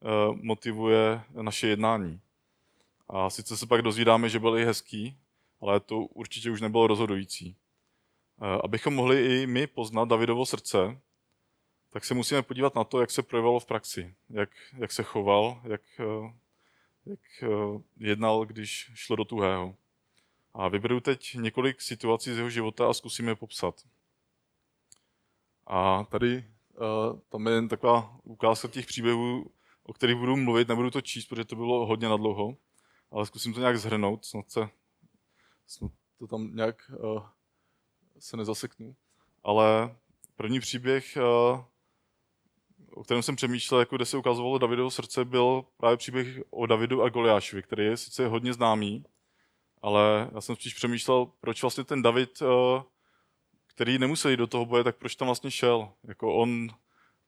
uh, 0.00 0.36
motivuje 0.42 1.22
naše 1.42 1.66
jednání. 1.66 2.20
A 3.08 3.30
sice 3.30 3.56
se 3.56 3.66
pak 3.66 3.82
dozvídáme, 3.82 4.28
že 4.28 4.38
byl 4.38 4.58
i 4.58 4.64
hezký, 4.64 5.16
ale 5.60 5.80
to 5.80 5.98
určitě 5.98 6.50
už 6.50 6.60
nebylo 6.60 6.86
rozhodující. 6.86 7.56
Abychom 8.64 8.94
mohli 8.94 9.42
i 9.42 9.46
my 9.46 9.66
poznat 9.66 10.08
Davidovo 10.08 10.46
srdce, 10.46 11.00
tak 11.90 12.04
se 12.04 12.14
musíme 12.14 12.42
podívat 12.42 12.74
na 12.74 12.84
to, 12.84 13.00
jak 13.00 13.10
se 13.10 13.22
projevalo 13.22 13.60
v 13.60 13.66
praxi, 13.66 14.14
jak, 14.30 14.50
jak 14.76 14.92
se 14.92 15.02
choval, 15.02 15.60
jak, 15.64 15.82
jak 17.08 17.20
eh, 17.42 17.48
jednal, 17.96 18.46
když 18.46 18.90
šlo 18.94 19.16
do 19.16 19.24
tuhého. 19.24 19.76
A 20.54 20.68
vyberu 20.68 21.00
teď 21.00 21.34
několik 21.34 21.80
situací 21.80 22.34
z 22.34 22.36
jeho 22.36 22.50
života 22.50 22.90
a 22.90 22.92
zkusíme 22.92 23.30
je 23.30 23.36
popsat. 23.36 23.86
A 25.66 26.04
tady 26.04 26.44
tam 27.28 27.46
je 27.46 27.52
jen 27.52 27.68
taková 27.68 28.18
ukázka 28.22 28.68
těch 28.68 28.86
příběhů, 28.86 29.50
o 29.82 29.92
kterých 29.92 30.16
budu 30.16 30.36
mluvit, 30.36 30.68
nebudu 30.68 30.90
to 30.90 31.00
číst, 31.00 31.26
protože 31.26 31.44
to 31.44 31.56
bylo 31.56 31.86
hodně 31.86 32.08
nadlouho, 32.08 32.56
ale 33.10 33.26
zkusím 33.26 33.54
to 33.54 33.60
nějak 33.60 33.78
zhrnout, 33.78 34.24
snad 34.24 34.50
se 34.50 34.68
snad 35.66 35.92
to 36.18 36.26
tam 36.26 36.56
nějak 36.56 36.90
se 38.18 38.36
nezaseknu. 38.36 38.96
Ale 39.44 39.96
první 40.36 40.60
příběh, 40.60 41.16
eh, 41.16 41.20
o 42.98 43.02
kterém 43.04 43.22
jsem 43.22 43.36
přemýšlel, 43.36 43.80
jako 43.80 43.96
kde 43.96 44.04
se 44.04 44.16
ukazovalo 44.16 44.58
Davidovo 44.58 44.90
srdce, 44.90 45.24
byl 45.24 45.64
právě 45.76 45.96
příběh 45.96 46.40
o 46.50 46.66
Davidu 46.66 47.02
a 47.02 47.08
Goliášovi, 47.08 47.62
který 47.62 47.84
je 47.84 47.96
sice 47.96 48.26
hodně 48.26 48.52
známý, 48.52 49.04
ale 49.82 50.30
já 50.34 50.40
jsem 50.40 50.56
spíš 50.56 50.74
přemýšlel, 50.74 51.26
proč 51.40 51.62
vlastně 51.62 51.84
ten 51.84 52.02
David, 52.02 52.42
eh, 52.42 52.82
který 53.66 53.98
nemusel 53.98 54.30
jít 54.30 54.36
do 54.36 54.46
toho 54.46 54.66
boje, 54.66 54.84
tak 54.84 54.96
proč 54.96 55.16
tam 55.16 55.28
vlastně 55.28 55.50
šel. 55.50 55.88
Jako 56.04 56.34
on, 56.34 56.68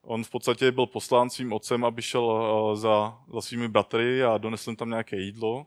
on 0.03 0.25
v 0.25 0.31
podstatě 0.31 0.73
byl 0.73 0.87
poslán 0.87 1.31
svým 1.31 1.53
otcem, 1.53 1.85
aby 1.85 2.03
šel 2.03 2.43
eh, 2.43 2.77
za, 2.77 3.19
za 3.35 3.41
svými 3.41 3.69
bratry 3.69 4.25
a 4.25 4.39
donesl 4.39 4.77
tam 4.77 4.91
nějaké 4.91 5.17
jídlo. 5.17 5.67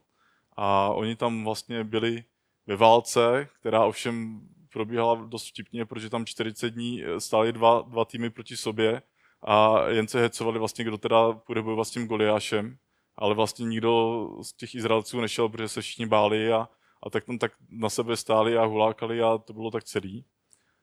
A 0.58 0.90
oni 0.90 1.16
tam 1.16 1.44
vlastně 1.44 1.84
byli 1.84 2.24
ve 2.68 2.76
válce, 2.76 3.50
která 3.60 3.86
ovšem 3.86 4.42
probíhala 4.70 5.16
dost 5.16 5.48
vtipně, 5.48 5.86
protože 5.86 6.10
tam 6.10 6.26
40 6.26 6.70
dní 6.70 7.04
stály 7.18 7.54
dva, 7.54 7.82
dva 7.88 8.06
týmy 8.06 8.30
proti 8.30 8.58
sobě 8.58 9.02
a 9.44 9.88
jen 9.88 10.08
se 10.08 10.22
hecovali 10.22 10.60
vlastně, 10.60 10.86
kdo 10.86 10.98
teda 10.98 11.32
půjde 11.34 11.62
bojovat 11.62 11.86
s 11.86 11.92
tím 11.92 12.08
Goliášem, 12.08 12.78
ale 13.16 13.36
vlastně 13.36 13.66
nikdo 13.66 14.28
z 14.42 14.54
těch 14.54 14.76
Izraelců 14.76 15.22
nešel, 15.22 15.50
protože 15.50 15.70
se 15.70 15.82
všichni 15.82 16.06
báli 16.06 16.54
a, 16.54 16.70
a 17.04 17.10
tak 17.10 17.24
tam 17.24 17.38
tak 17.38 17.52
na 17.70 17.90
sebe 17.90 18.18
stáli 18.18 18.58
a 18.58 18.66
hulákali 18.66 19.22
a 19.22 19.38
to 19.38 19.54
bylo 19.54 19.72
tak 19.72 19.84
celý. 19.84 20.26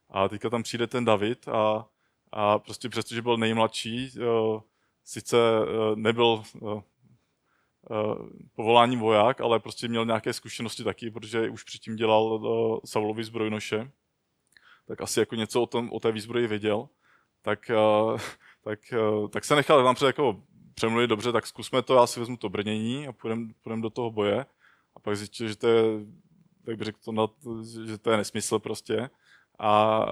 A 0.09 0.29
teďka 0.29 0.49
tam 0.49 0.63
přijde 0.63 0.87
ten 0.87 1.05
David 1.05 1.47
a, 1.47 1.87
a 2.31 2.59
prostě 2.59 2.89
přesto, 2.89 3.15
že 3.15 3.21
byl 3.21 3.37
nejmladší, 3.37 4.11
uh, 4.19 4.61
sice 5.03 5.37
uh, 5.37 5.95
nebyl 5.95 6.43
uh, 6.59 6.81
povolání 8.55 8.97
voják, 8.97 9.41
ale 9.41 9.59
prostě 9.59 9.87
měl 9.87 10.05
nějaké 10.05 10.33
zkušenosti 10.33 10.83
taky, 10.83 11.11
protože 11.11 11.49
už 11.49 11.63
předtím 11.63 11.95
dělal 11.95 12.41
Saulovi 12.85 13.23
zbrojnoše, 13.23 13.91
tak 14.87 15.01
asi 15.01 15.19
jako 15.19 15.35
něco 15.35 15.61
o, 15.61 15.65
tom, 15.65 15.89
o 15.93 15.99
té 15.99 16.11
výzbroji 16.11 16.47
věděl. 16.47 16.89
Tak, 17.41 17.71
tak, 18.63 18.79
tak 19.29 19.45
se 19.45 19.55
nechal 19.55 19.83
tam 19.83 19.95
před 19.95 20.05
jako 20.05 20.43
přemluvit 20.73 21.07
dobře, 21.07 21.31
tak 21.31 21.47
zkusme 21.47 21.81
to, 21.81 21.95
já 21.95 22.07
si 22.07 22.19
vezmu 22.19 22.37
to 22.37 22.49
brnění 22.49 23.07
a 23.07 23.11
půjdeme 23.11 23.47
půjdem 23.61 23.81
do 23.81 23.89
toho 23.89 24.11
boje. 24.11 24.45
A 24.95 24.99
pak 24.99 25.17
zjistil, 25.17 25.47
že 25.47 25.55
to 25.55 25.67
je, 25.67 25.83
tak 26.65 26.77
bych 26.77 26.85
řekl 26.85 26.99
to, 27.03 27.35
že 27.85 27.97
to 27.97 28.11
je 28.11 28.17
nesmysl 28.17 28.59
prostě. 28.59 29.09
A 29.59 30.05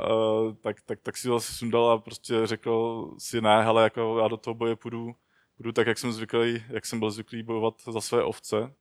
tak, 0.62 0.82
tak, 0.82 1.00
tak 1.02 1.18
si 1.18 1.28
to 1.28 1.36
asi 1.36 1.54
sundal 1.54 1.90
a 1.92 1.98
prostě 1.98 2.48
řekl 2.48 3.06
si 3.18 3.42
ne, 3.42 3.64
hele, 3.64 3.84
jako 3.84 4.20
já 4.20 4.28
do 4.28 4.38
toho 4.38 4.54
boje 4.54 4.76
půjdu, 4.76 5.16
půjdu 5.58 5.72
tak, 5.72 5.88
jak 5.88 5.98
jsem 5.98 6.12
zvyklý, 6.12 6.64
jak 6.70 6.86
jsem 6.86 7.00
byl 7.00 7.12
zvyklý 7.12 7.44
bojovat 7.44 7.74
za 7.92 8.02
své 8.02 8.24
ovce. 8.24 8.74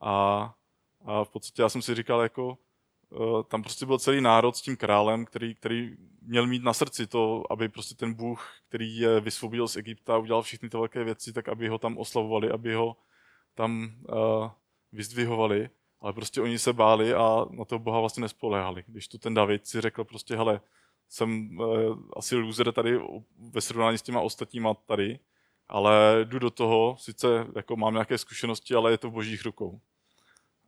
A, 0.00 0.54
a 1.04 1.24
v 1.24 1.28
podstatě 1.28 1.62
já 1.62 1.68
jsem 1.68 1.82
si 1.82 1.94
říkal, 1.94 2.20
jako 2.20 2.58
Eh, 2.58 2.65
tam 3.48 3.62
prostě 3.62 3.86
byl 3.86 3.98
celý 3.98 4.20
národ 4.20 4.56
s 4.56 4.62
tím 4.62 4.76
králem, 4.76 5.24
který, 5.24 5.54
který 5.54 5.96
měl 6.22 6.46
mít 6.46 6.62
na 6.62 6.72
srdci 6.72 7.06
to, 7.06 7.52
aby 7.52 7.68
prostě 7.68 7.94
ten 7.94 8.14
Bůh, 8.14 8.48
který 8.68 8.96
je 8.96 9.20
vysvobodil 9.20 9.68
z 9.68 9.76
Egypta, 9.76 10.18
udělal 10.18 10.42
všechny 10.42 10.68
ty 10.68 10.76
velké 10.76 11.04
věci, 11.04 11.32
tak 11.32 11.48
aby 11.48 11.68
ho 11.68 11.78
tam 11.78 11.98
oslavovali, 11.98 12.50
aby 12.50 12.74
ho 12.74 12.96
tam 13.54 13.94
uh, 14.08 14.50
vyzdvihovali, 14.92 15.70
ale 16.00 16.12
prostě 16.12 16.40
oni 16.40 16.58
se 16.58 16.72
báli 16.72 17.14
a 17.14 17.46
na 17.50 17.64
toho 17.64 17.78
Boha 17.78 18.00
vlastně 18.00 18.20
nespoléhali. 18.20 18.84
Když 18.86 19.08
tu 19.08 19.18
ten 19.18 19.34
David 19.34 19.66
si 19.66 19.80
řekl 19.80 20.04
prostě, 20.04 20.36
hele, 20.36 20.60
jsem 21.08 21.58
uh, 21.58 21.98
asi 22.16 22.36
loser 22.36 22.72
tady 22.72 23.00
ve 23.38 23.60
srovnání 23.60 23.98
s 23.98 24.02
těma 24.02 24.20
ostatníma 24.20 24.74
tady, 24.74 25.18
ale 25.68 26.20
jdu 26.24 26.38
do 26.38 26.50
toho, 26.50 26.96
sice 26.98 27.46
jako 27.56 27.76
mám 27.76 27.92
nějaké 27.92 28.18
zkušenosti, 28.18 28.74
ale 28.74 28.90
je 28.90 28.98
to 28.98 29.10
v 29.10 29.12
božích 29.12 29.44
rukou. 29.44 29.80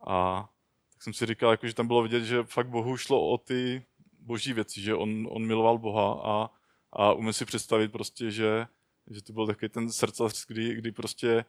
A 0.07 0.49
tak 0.99 1.03
jsem 1.03 1.13
si 1.13 1.25
říkal, 1.25 1.51
jako, 1.51 1.67
že 1.67 1.73
tam 1.73 1.87
bylo 1.87 2.03
vidět, 2.03 2.23
že 2.23 2.43
fakt 2.43 2.67
Bohu 2.67 2.97
šlo 2.97 3.29
o 3.29 3.37
ty 3.37 3.85
boží 4.19 4.53
věci, 4.53 4.81
že 4.81 4.95
on, 4.95 5.27
on 5.31 5.45
miloval 5.45 5.77
Boha 5.77 6.21
a, 6.23 6.49
a 6.93 7.13
umím 7.13 7.33
si 7.33 7.45
představit 7.45 7.91
prostě, 7.91 8.31
že, 8.31 8.67
že 9.09 9.23
to 9.23 9.33
byl 9.33 9.47
takový 9.47 9.69
ten 9.69 9.91
srdcař, 9.91 10.45
kdy, 10.47 10.75
kdy 10.75 10.91
prostě 10.91 11.45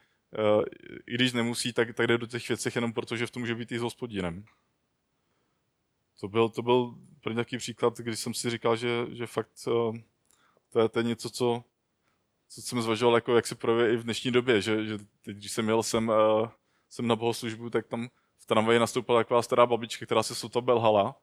uh, 0.56 0.64
i 1.06 1.14
když 1.14 1.32
nemusí, 1.32 1.72
tak, 1.72 1.94
tak 1.94 2.06
jde 2.06 2.18
do 2.18 2.26
těch 2.26 2.48
věcech 2.48 2.74
jenom 2.74 2.92
proto, 2.92 3.16
že 3.16 3.26
v 3.26 3.30
tom 3.30 3.42
může 3.42 3.54
být 3.54 3.72
i 3.72 3.78
s 3.78 3.82
hospodinem. 3.82 4.44
To 6.20 6.28
byl, 6.28 6.48
to 6.48 6.62
byl 6.62 6.94
pro 7.20 7.32
nějaký 7.32 7.58
příklad, 7.58 7.98
kdy 7.98 8.16
jsem 8.16 8.34
si 8.34 8.50
říkal, 8.50 8.76
že, 8.76 9.06
že 9.10 9.26
fakt 9.26 9.50
uh, 9.66 9.96
to, 10.72 10.80
je, 10.80 10.88
to 10.88 10.98
je 10.98 11.04
něco, 11.04 11.30
co, 11.30 11.64
co 12.48 12.62
jsem 12.62 12.82
zvažoval, 12.82 13.14
jako 13.14 13.36
jak 13.36 13.46
se 13.46 13.54
projeví 13.54 13.94
i 13.94 13.96
v 13.96 14.04
dnešní 14.04 14.30
době, 14.30 14.62
že, 14.62 14.86
že 14.86 14.98
teď, 14.98 15.36
když 15.36 15.52
jsem 15.52 15.68
jel 15.68 15.82
sem, 15.82 16.08
uh, 16.08 16.48
sem 16.88 17.06
na 17.06 17.16
bohoslužbu, 17.16 17.70
tak 17.70 17.86
tam 17.86 18.08
tramvaji 18.46 18.78
nastoupila 18.78 19.20
taková 19.20 19.42
stará 19.42 19.66
babička, 19.66 20.06
která 20.06 20.22
se 20.22 20.34
sotva 20.34 20.60
belhala. 20.60 21.16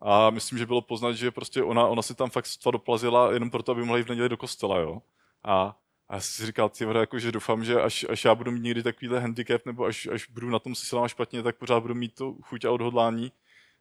A 0.00 0.30
myslím, 0.30 0.58
že 0.58 0.66
bylo 0.66 0.80
poznat, 0.82 1.12
že 1.12 1.30
prostě 1.30 1.62
ona, 1.62 1.86
ona 1.86 2.02
si 2.02 2.14
tam 2.14 2.30
fakt 2.30 2.46
sotva 2.46 2.70
doplazila 2.70 3.32
jenom 3.32 3.50
proto, 3.50 3.72
aby 3.72 3.80
mohla 3.80 3.98
jít 3.98 4.04
v 4.04 4.08
neděli 4.08 4.28
do 4.28 4.36
kostela, 4.36 4.78
jo. 4.78 5.02
A, 5.44 5.76
a 6.08 6.14
já 6.14 6.20
jsem 6.20 6.32
si 6.32 6.46
říkal, 6.46 6.68
ty 6.68 6.84
jako, 6.84 7.18
že 7.18 7.32
doufám, 7.32 7.64
že 7.64 7.80
až, 7.80 8.06
až 8.10 8.24
já 8.24 8.34
budu 8.34 8.50
mít 8.50 8.62
někdy 8.62 8.82
takovýhle 8.82 9.20
handicap, 9.20 9.66
nebo 9.66 9.84
až, 9.84 10.06
až 10.06 10.28
budu 10.28 10.50
na 10.50 10.58
tom 10.58 10.74
silám 10.74 11.08
špatně, 11.08 11.42
tak 11.42 11.56
pořád 11.56 11.80
budu 11.80 11.94
mít 11.94 12.14
to 12.14 12.34
chuť 12.42 12.64
a 12.64 12.70
odhodlání 12.70 13.32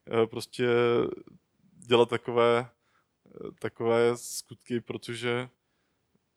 eh, 0.08 0.28
prostě 0.28 0.68
dělat 1.88 2.10
takové, 2.10 2.70
eh, 3.28 3.52
takové 3.60 4.18
skutky, 4.18 4.82
protože, 4.82 5.50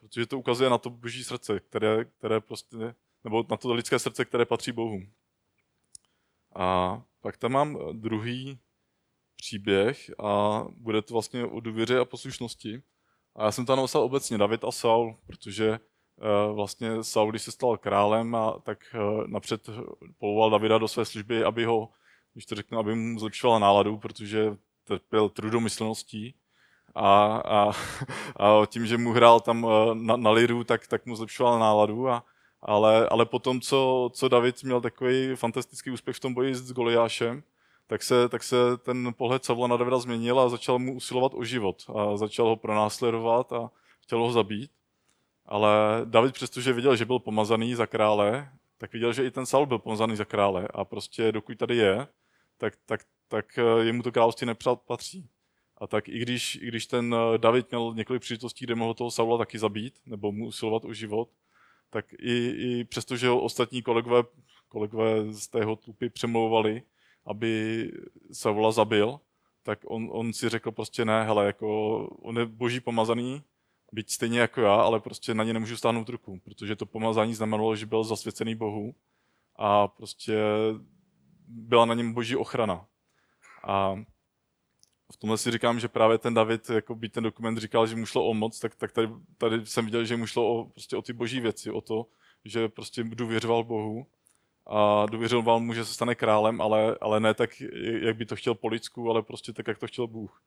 protože 0.01 0.27
to 0.27 0.39
ukazuje 0.39 0.71
na 0.71 0.79
to 0.79 0.91
boží 0.91 1.25
srdce, 1.25 1.61
které, 1.61 2.05
které 2.05 2.41
prostě, 2.41 2.95
nebo 3.25 3.45
na 3.51 3.57
to 3.57 3.75
lidské 3.75 3.99
srdce, 3.99 4.25
které 4.25 4.45
patří 4.45 4.73
Bohu. 4.73 5.01
A 6.55 7.03
pak 7.21 7.37
tam 7.37 7.53
mám 7.53 7.79
druhý 7.93 8.59
příběh 9.37 10.11
a 10.19 10.65
bude 10.77 11.03
to 11.03 11.15
vlastně 11.15 11.45
o 11.45 11.61
důvěře 11.61 11.99
a 11.99 12.05
poslušnosti. 12.05 12.83
A 13.37 13.45
já 13.45 13.53
jsem 13.53 13.67
tam 13.67 13.79
napsal 13.79 14.03
obecně 14.03 14.39
David 14.39 14.65
a 14.65 14.71
Saul, 14.71 15.17
protože 15.27 15.71
uh, 15.71 16.57
vlastně 16.57 17.05
Saul, 17.05 17.31
když 17.31 17.43
se 17.43 17.53
stal 17.53 17.77
králem, 17.77 18.35
a 18.35 18.59
tak 18.63 18.79
uh, 18.95 19.27
napřed 19.27 19.69
poloval 20.19 20.51
Davida 20.51 20.79
do 20.79 20.89
své 20.89 21.05
služby, 21.05 21.45
aby 21.45 21.65
ho, 21.65 21.89
když 22.33 22.47
to 22.47 22.55
řeknu, 22.55 22.79
aby 22.79 22.95
mu 22.95 23.19
zlepšovala 23.19 23.59
náladu, 23.59 23.99
protože 23.99 24.57
trpěl 24.85 25.29
trudomyslností 25.29 26.35
a, 26.95 27.37
a, 27.37 27.73
a 28.37 28.67
tím, 28.67 28.87
že 28.87 28.99
mu 28.99 29.13
hrál 29.13 29.41
tam 29.41 29.67
na, 29.95 30.17
na 30.17 30.31
liru, 30.31 30.65
tak, 30.65 30.87
tak 30.87 31.07
mu 31.07 31.17
zlepšoval 31.17 31.59
náladu 31.59 32.09
a, 32.09 32.25
ale, 32.65 33.09
ale 33.09 33.27
potom, 33.27 33.61
co, 33.61 34.11
co 34.13 34.29
David 34.29 34.63
měl 34.63 34.81
takový 34.81 35.37
fantastický 35.37 35.91
úspěch 35.91 36.17
v 36.17 36.21
tom 36.21 36.35
boji 36.35 36.55
s 36.55 36.73
Goliášem, 36.73 37.43
tak 37.87 38.03
se, 38.03 38.29
tak 38.29 38.43
se 38.43 38.57
ten 38.79 39.15
pohled 39.17 39.45
Savla 39.45 39.67
na 39.67 39.77
Davida 39.77 39.99
změnil 39.99 40.41
a 40.41 40.49
začal 40.49 40.79
mu 40.79 40.95
usilovat 40.95 41.33
o 41.35 41.45
život 41.45 41.85
a 41.95 42.17
začal 42.17 42.47
ho 42.47 42.57
pronásledovat 42.57 43.53
a 43.53 43.71
chtěl 44.01 44.19
ho 44.19 44.33
zabít. 44.33 44.71
Ale 45.47 46.01
David, 46.05 46.35
přestože 46.35 46.73
viděl, 46.73 46.97
že 46.97 47.05
byl 47.05 47.19
pomazaný 47.19 47.75
za 47.75 47.87
krále, 47.87 48.49
tak 48.79 48.93
viděl, 48.93 49.13
že 49.13 49.27
i 49.27 49.31
ten 49.31 49.47
Saul 49.47 49.67
byl 49.67 49.79
pomazaný 49.79 50.17
za 50.17 50.25
krále 50.25 50.69
a 50.75 50.85
prostě 50.85 51.33
dokud 51.33 51.59
tady 51.59 51.77
je, 51.77 52.07
tak, 52.59 52.75
tak, 52.87 53.01
tak 53.29 53.59
jemu 53.81 54.03
to 54.03 54.13
království 54.13 54.47
nepatří. 54.47 55.29
A 55.79 55.87
tak 55.87 56.09
i 56.09 56.19
když, 56.19 56.55
i 56.55 56.67
když 56.67 56.87
ten 56.87 57.17
David 57.37 57.71
měl 57.71 57.95
několik 57.95 58.23
příležitostí, 58.23 58.65
kde 58.65 58.75
mohl 58.75 58.95
toho 58.95 59.11
Saula 59.11 59.39
taky 59.39 59.59
zabít, 59.59 59.95
nebo 60.07 60.33
mu 60.33 60.47
usilovat 60.47 60.85
o 60.85 60.93
život, 60.93 61.29
tak 61.95 62.13
i, 62.13 62.49
i 62.49 62.85
přesto, 62.85 63.17
že 63.17 63.31
ostatní 63.31 63.83
kolegové, 63.83 64.23
kolegové 64.69 65.33
z 65.33 65.49
tého 65.49 65.77
tlupy 65.77 66.09
přemlouvali, 66.11 66.83
aby 67.27 67.93
Saula 68.33 68.73
zabil, 68.73 69.21
tak 69.63 69.79
on, 69.87 70.09
on 70.13 70.33
si 70.33 70.49
řekl 70.49 70.73
prostě 70.73 71.05
ne, 71.05 71.25
hele, 71.25 71.47
jako 71.47 71.99
on 72.07 72.39
je 72.39 72.47
boží 72.47 72.81
pomazaný, 72.81 73.43
byť 73.93 74.11
stejně 74.11 74.41
jako 74.41 74.61
já, 74.61 74.75
ale 74.75 75.01
prostě 75.01 75.35
na 75.35 75.45
ně 75.45 75.53
nemůžu 75.53 75.77
stáhnout 75.77 76.09
ruku, 76.09 76.41
protože 76.45 76.77
to 76.77 76.87
pomazání 76.87 77.35
znamenalo, 77.35 77.77
že 77.77 77.87
byl 77.87 78.05
zasvěcený 78.05 78.55
Bohu 78.55 78.95
a 79.57 79.89
prostě 79.89 80.39
byla 81.49 81.85
na 81.85 81.95
něm 81.95 82.13
boží 82.13 82.37
ochrana. 82.37 82.87
A 83.69 83.95
v 85.15 85.17
tomhle 85.17 85.39
si 85.39 85.51
říkám, 85.51 85.81
že 85.81 85.89
právě 85.89 86.19
ten 86.19 86.35
David, 86.35 86.71
jako 86.71 86.95
by 86.95 87.09
ten 87.09 87.25
dokument 87.25 87.59
říkal, 87.59 87.87
že 87.87 87.97
mu 87.97 88.07
šlo 88.07 88.29
o 88.29 88.35
moc, 88.35 88.61
tak, 88.61 88.75
tak 88.75 88.93
tady, 88.93 89.09
tady 89.39 89.67
jsem 89.67 89.85
viděl, 89.85 90.05
že 90.05 90.17
mu 90.17 90.27
šlo 90.27 90.55
o, 90.55 90.65
prostě 90.65 90.97
o 90.97 91.03
ty 91.03 91.13
boží 91.13 91.41
věci, 91.41 91.71
o 91.71 91.81
to, 91.81 92.07
že 92.45 92.69
prostě 92.69 93.05
důvěřoval 93.05 93.65
Bohu 93.65 94.07
a 94.67 95.07
důvěřoval 95.07 95.61
mu, 95.61 95.75
že 95.75 95.85
se 95.85 95.95
stane 95.95 96.15
králem, 96.15 96.61
ale, 96.61 96.97
ale 97.01 97.21
ne 97.21 97.35
tak, 97.35 97.51
jak 98.03 98.17
by 98.17 98.27
to 98.27 98.37
chtěl 98.37 98.55
po 98.55 98.69
lidsku, 98.69 99.11
ale 99.11 99.23
prostě 99.23 99.53
tak, 99.53 99.69
jak 99.69 99.79
to 99.79 99.87
chtěl 99.87 100.07
Bůh. 100.07 100.43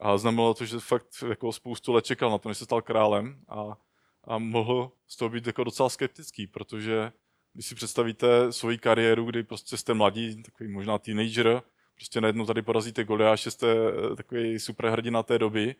A 0.00 0.18
znamenalo 0.18 0.54
to, 0.54 0.64
že 0.64 0.78
fakt 0.78 1.24
jako 1.28 1.52
spoustu 1.52 1.92
let 1.92 2.04
čekal 2.04 2.30
na 2.30 2.38
to, 2.38 2.48
než 2.48 2.58
se 2.58 2.64
stal 2.64 2.82
králem 2.82 3.40
a, 3.48 3.76
a 4.24 4.38
mohl 4.38 4.92
z 5.06 5.16
toho 5.16 5.28
být 5.28 5.46
jako 5.46 5.64
docela 5.64 5.88
skeptický, 5.88 6.46
protože 6.46 7.12
když 7.52 7.66
si 7.66 7.74
představíte 7.74 8.52
svoji 8.52 8.78
kariéru, 8.78 9.24
kdy 9.24 9.42
prostě 9.42 9.76
jste 9.76 9.94
mladí, 9.94 10.42
takový 10.42 10.72
možná 10.72 10.98
teenager, 10.98 11.62
prostě 12.02 12.20
najednou 12.20 12.46
tady 12.46 12.62
porazíte 12.62 13.04
Goliáše, 13.04 13.50
jste 13.50 13.66
eh, 13.72 14.16
takový 14.16 14.58
super 14.58 14.86
hrdina 14.86 15.22
té 15.22 15.38
doby. 15.38 15.74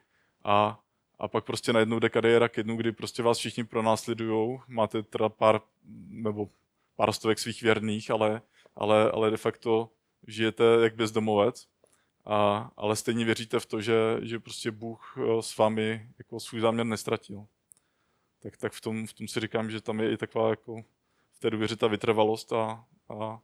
A, 0.44 0.80
a 1.18 1.28
pak 1.28 1.44
prostě 1.44 1.72
najednou 1.72 1.98
jde 1.98 2.08
kariéra 2.08 2.48
k 2.48 2.56
jednu, 2.56 2.76
kdy 2.76 2.92
prostě 2.92 3.22
vás 3.22 3.38
všichni 3.38 3.64
pronásledují, 3.64 4.58
máte 4.68 5.02
teda 5.02 5.28
pár, 5.28 5.60
nebo 6.08 6.48
pár 6.96 7.12
stovek 7.12 7.38
svých 7.38 7.62
věrných, 7.62 8.10
ale, 8.10 8.42
ale, 8.76 9.10
ale 9.10 9.30
de 9.30 9.36
facto 9.36 9.90
žijete 10.26 10.64
jak 10.82 10.94
bezdomovec. 10.94 11.66
A, 12.24 12.70
ale 12.76 12.96
stejně 12.96 13.24
věříte 13.24 13.60
v 13.60 13.66
to, 13.66 13.80
že, 13.80 13.94
že 14.22 14.38
prostě 14.38 14.70
Bůh 14.70 15.18
eh, 15.18 15.42
s 15.42 15.56
vámi 15.56 16.08
jako 16.18 16.40
svůj 16.40 16.60
záměr 16.60 16.86
nestratil. 16.86 17.46
Tak, 18.42 18.56
tak 18.56 18.72
v, 18.72 18.80
tom, 18.80 19.06
v 19.06 19.12
tom 19.12 19.28
si 19.28 19.40
říkám, 19.40 19.70
že 19.70 19.80
tam 19.80 20.00
je 20.00 20.12
i 20.12 20.16
taková 20.16 20.50
jako 20.50 20.82
v 21.32 21.40
té 21.40 21.50
důvěře 21.50 21.76
ta 21.76 21.86
vytrvalost 21.86 22.52
a, 22.52 22.84
a, 23.08 23.40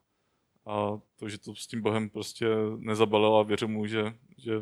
a 0.69 1.01
to, 1.17 1.29
že 1.29 1.39
to 1.39 1.55
s 1.55 1.67
tím 1.67 1.83
Bohem 1.83 2.11
prostě 2.11 2.47
nezabalil 2.77 3.37
a 3.37 3.43
věřím 3.43 3.71
mu, 3.71 3.87
že, 3.87 4.15
že, 4.37 4.53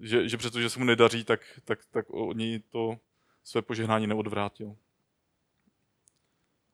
že, 0.00 0.28
že 0.28 0.36
přestože 0.36 0.70
se 0.70 0.78
mu 0.78 0.84
nedaří, 0.84 1.24
tak, 1.24 1.40
tak, 1.64 1.84
tak 1.90 2.10
od 2.10 2.36
něj 2.36 2.60
to 2.60 2.98
své 3.44 3.62
požehnání 3.62 4.06
neodvrátil. 4.06 4.76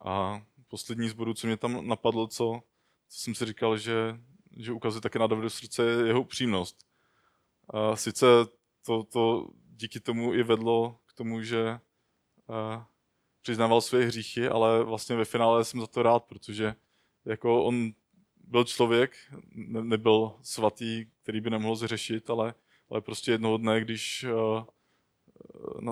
A 0.01 0.43
poslední 0.69 1.09
z 1.09 1.13
bodů, 1.13 1.35
co 1.35 1.47
mě 1.47 1.57
tam 1.57 1.87
napadlo, 1.87 2.27
co, 2.27 2.63
co 3.09 3.19
jsem 3.19 3.35
si 3.35 3.47
říkal, 3.47 3.79
že, 3.79 4.21
že 4.57 4.73
ukazuje 4.73 5.01
také 5.01 5.19
na 5.19 5.27
Davidu 5.27 5.51
srdce, 5.51 5.85
je 5.85 6.07
jeho 6.07 6.21
upřímnost. 6.21 6.87
A 7.69 7.97
sice 7.97 8.27
to, 8.87 9.05
to 9.05 9.49
díky 9.77 10.01
tomu 10.01 10.35
i 10.35 10.43
vedlo 10.43 10.99
k 11.07 11.13
tomu, 11.13 11.43
že 11.43 11.81
přiznával 13.43 13.81
své 13.81 14.05
hříchy, 14.05 14.49
ale 14.49 14.85
vlastně 14.85 15.17
ve 15.17 15.25
finále 15.25 15.65
jsem 15.65 15.81
za 15.81 15.87
to 15.87 16.03
rád, 16.03 16.25
protože 16.25 16.75
jako 17.25 17.65
on 17.65 17.93
byl 18.53 18.65
člověk, 18.65 19.17
ne, 19.55 19.85
nebyl 19.85 20.33
svatý, 20.43 21.07
který 21.23 21.41
by 21.41 21.51
nemohl 21.51 21.77
zřešit, 21.77 22.31
ale, 22.31 22.55
ale 22.91 23.01
prostě 23.01 23.31
jednoho 23.31 23.57
dne, 23.57 23.81
když 23.81 24.25
uh, 24.25 24.65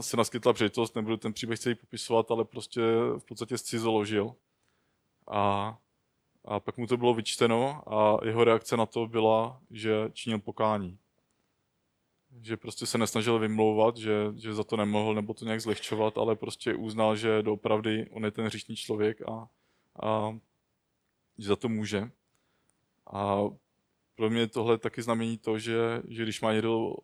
se 0.00 0.16
naskytla 0.16 0.52
příležitost, 0.52 0.96
nebudu 0.96 1.16
ten 1.16 1.32
příběh 1.32 1.58
celý 1.58 1.74
popisovat, 1.74 2.30
ale 2.30 2.44
prostě 2.44 2.80
v 3.18 3.24
podstatě 3.24 3.58
zcizoložil. 3.58 4.34
A, 5.28 5.78
a 6.44 6.60
pak 6.60 6.76
mu 6.76 6.86
to 6.86 6.96
bylo 6.96 7.14
vyčteno 7.14 7.82
a 7.94 8.26
jeho 8.26 8.44
reakce 8.44 8.76
na 8.76 8.86
to 8.86 9.06
byla, 9.06 9.60
že 9.70 10.10
činil 10.12 10.38
pokání. 10.38 10.98
Že 12.42 12.56
prostě 12.56 12.86
se 12.86 12.98
nesnažil 12.98 13.38
vymlouvat, 13.38 13.96
že, 13.96 14.12
že 14.36 14.54
za 14.54 14.64
to 14.64 14.76
nemohl 14.76 15.14
nebo 15.14 15.34
to 15.34 15.44
nějak 15.44 15.60
zlehčovat, 15.60 16.18
ale 16.18 16.36
prostě 16.36 16.74
uznal, 16.74 17.16
že 17.16 17.42
doopravdy 17.42 18.06
on 18.10 18.24
je 18.24 18.30
ten 18.30 18.44
hříšný 18.44 18.76
člověk 18.76 19.22
a, 19.22 19.48
a 20.02 20.38
že 21.38 21.48
za 21.48 21.56
to 21.56 21.68
může. 21.68 22.10
A 23.12 23.42
pro 24.14 24.30
mě 24.30 24.46
tohle 24.46 24.78
taky 24.78 25.02
znamení 25.02 25.38
to, 25.38 25.58
že, 25.58 26.02
že 26.08 26.22
když 26.22 26.40
má 26.40 26.52
někdo 26.52 26.94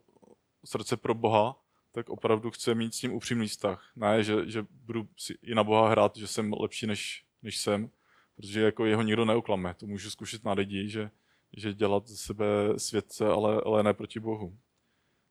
srdce 0.65 0.97
pro 0.97 1.15
Boha, 1.15 1.63
tak 1.93 2.09
opravdu 2.09 2.51
chce 2.51 2.75
mít 2.75 2.95
s 2.95 3.03
ním 3.03 3.13
upřímný 3.13 3.49
vztah. 3.49 3.91
Ne, 3.97 4.23
že, 4.23 4.51
že 4.51 4.67
budu 4.71 5.09
si 5.17 5.39
i 5.43 5.55
na 5.55 5.65
Boha 5.65 5.89
hrát, 5.89 6.17
že 6.17 6.27
jsem 6.27 6.53
lepší 6.53 6.87
než, 6.87 7.25
než 7.43 7.57
jsem, 7.57 7.91
protože 8.37 8.61
jako 8.61 8.85
jeho 8.85 9.03
nikdo 9.03 9.25
neuklame. 9.25 9.75
To 9.75 9.87
můžu 9.87 10.11
zkusit 10.11 10.45
na 10.45 10.53
lidi, 10.53 10.89
že, 10.89 11.11
že 11.57 11.75
dělat 11.75 12.07
ze 12.07 12.17
sebe 12.17 12.45
světce, 12.77 13.29
ale, 13.29 13.61
ale 13.65 13.83
ne 13.83 13.95
proti 13.95 14.21
Bohu. 14.21 14.57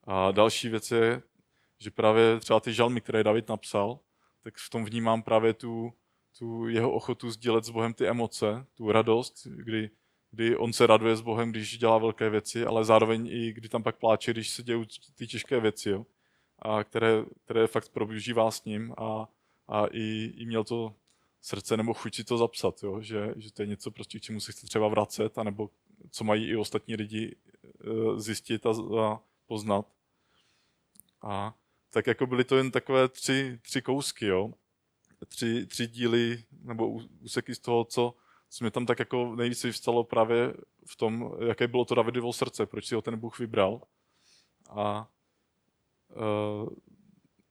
A 0.04 0.32
další 0.32 0.70
věc 0.70 0.92
je, 0.92 1.22
že 1.80 1.92
právě 1.92 2.40
třeba 2.40 2.60
ty 2.60 2.74
žalmy, 2.74 3.02
které 3.02 3.24
David 3.24 3.50
napsal, 3.50 4.00
tak 4.44 4.58
v 4.58 4.70
tom 4.70 4.86
vnímám 4.86 5.24
právě 5.24 5.54
tu, 5.54 5.94
tu 6.38 6.68
jeho 6.68 6.92
ochotu 6.92 7.32
sdílet 7.32 7.66
s 7.66 7.70
Bohem 7.70 7.94
ty 7.94 8.08
emoce, 8.08 8.66
tu 8.76 8.92
radost, 8.92 9.48
kdy, 9.48 9.90
kdy 10.36 10.58
on 10.58 10.74
se 10.74 10.88
raduje 10.88 11.16
s 11.16 11.22
Bohem, 11.22 11.52
když 11.52 11.78
dělá 11.78 11.98
velké 11.98 12.30
věci, 12.30 12.66
ale 12.66 12.86
zároveň 12.86 13.28
i 13.28 13.54
kdy 13.54 13.70
tam 13.70 13.84
pak 13.84 13.96
pláče, 13.96 14.32
když 14.32 14.50
se 14.50 14.64
dějí 14.64 14.86
ty 15.16 15.28
těžké 15.28 15.60
věci, 15.60 15.90
jo, 15.90 16.06
a 16.60 16.84
které, 16.84 17.24
které 17.46 17.68
fakt 17.68 17.90
prožívá 17.90 18.52
s 18.52 18.66
ním 18.66 18.94
a, 18.98 19.28
a 19.68 19.86
i, 19.92 20.34
i 20.38 20.46
měl 20.46 20.64
to 20.64 20.96
srdce 21.42 21.78
nebo 21.78 21.94
chuť 21.94 22.16
si 22.16 22.24
to 22.24 22.38
zapsat, 22.38 22.84
jo? 22.84 23.02
Že, 23.02 23.34
že 23.36 23.54
to 23.54 23.62
je 23.62 23.68
něco, 23.68 23.92
prostě, 23.92 24.20
k 24.20 24.22
čemu 24.22 24.40
se 24.40 24.52
chce 24.52 24.68
třeba 24.68 24.88
vracet, 24.88 25.38
anebo 25.38 25.70
co 26.10 26.24
mají 26.24 26.50
i 26.50 26.56
ostatní 26.56 26.96
lidi 26.96 27.36
eh, 27.66 28.20
zjistit 28.20 28.66
a, 28.66 28.70
a 29.02 29.20
poznat. 29.48 29.88
A 31.22 31.56
tak 31.90 32.08
jako 32.08 32.28
byly 32.28 32.44
to 32.44 32.58
jen 32.58 32.72
takové 32.72 33.08
tři, 33.08 33.60
tři 33.62 33.82
kousky, 33.82 34.26
jo? 34.26 34.54
Tři, 35.28 35.66
tři 35.66 35.88
díly 35.88 36.44
nebo 36.62 36.90
úseky 37.22 37.56
z 37.56 37.60
toho, 37.60 37.86
co, 37.86 38.16
co 38.56 38.64
mě 38.64 38.72
tam 38.72 38.86
tak 38.86 39.00
jako 39.00 39.36
nejvíc 39.36 39.64
vyvstalo 39.64 40.04
právě 40.04 40.54
v 40.88 40.96
tom, 40.96 41.32
jaké 41.48 41.68
bylo 41.68 41.86
to 41.86 41.96
Davidovo 41.96 42.34
srdce, 42.34 42.66
proč 42.66 42.86
si 42.86 42.96
ho 42.96 43.02
ten 43.02 43.20
Bůh 43.20 43.40
vybral. 43.40 43.82
A 44.70 45.10
uh, 46.16 46.70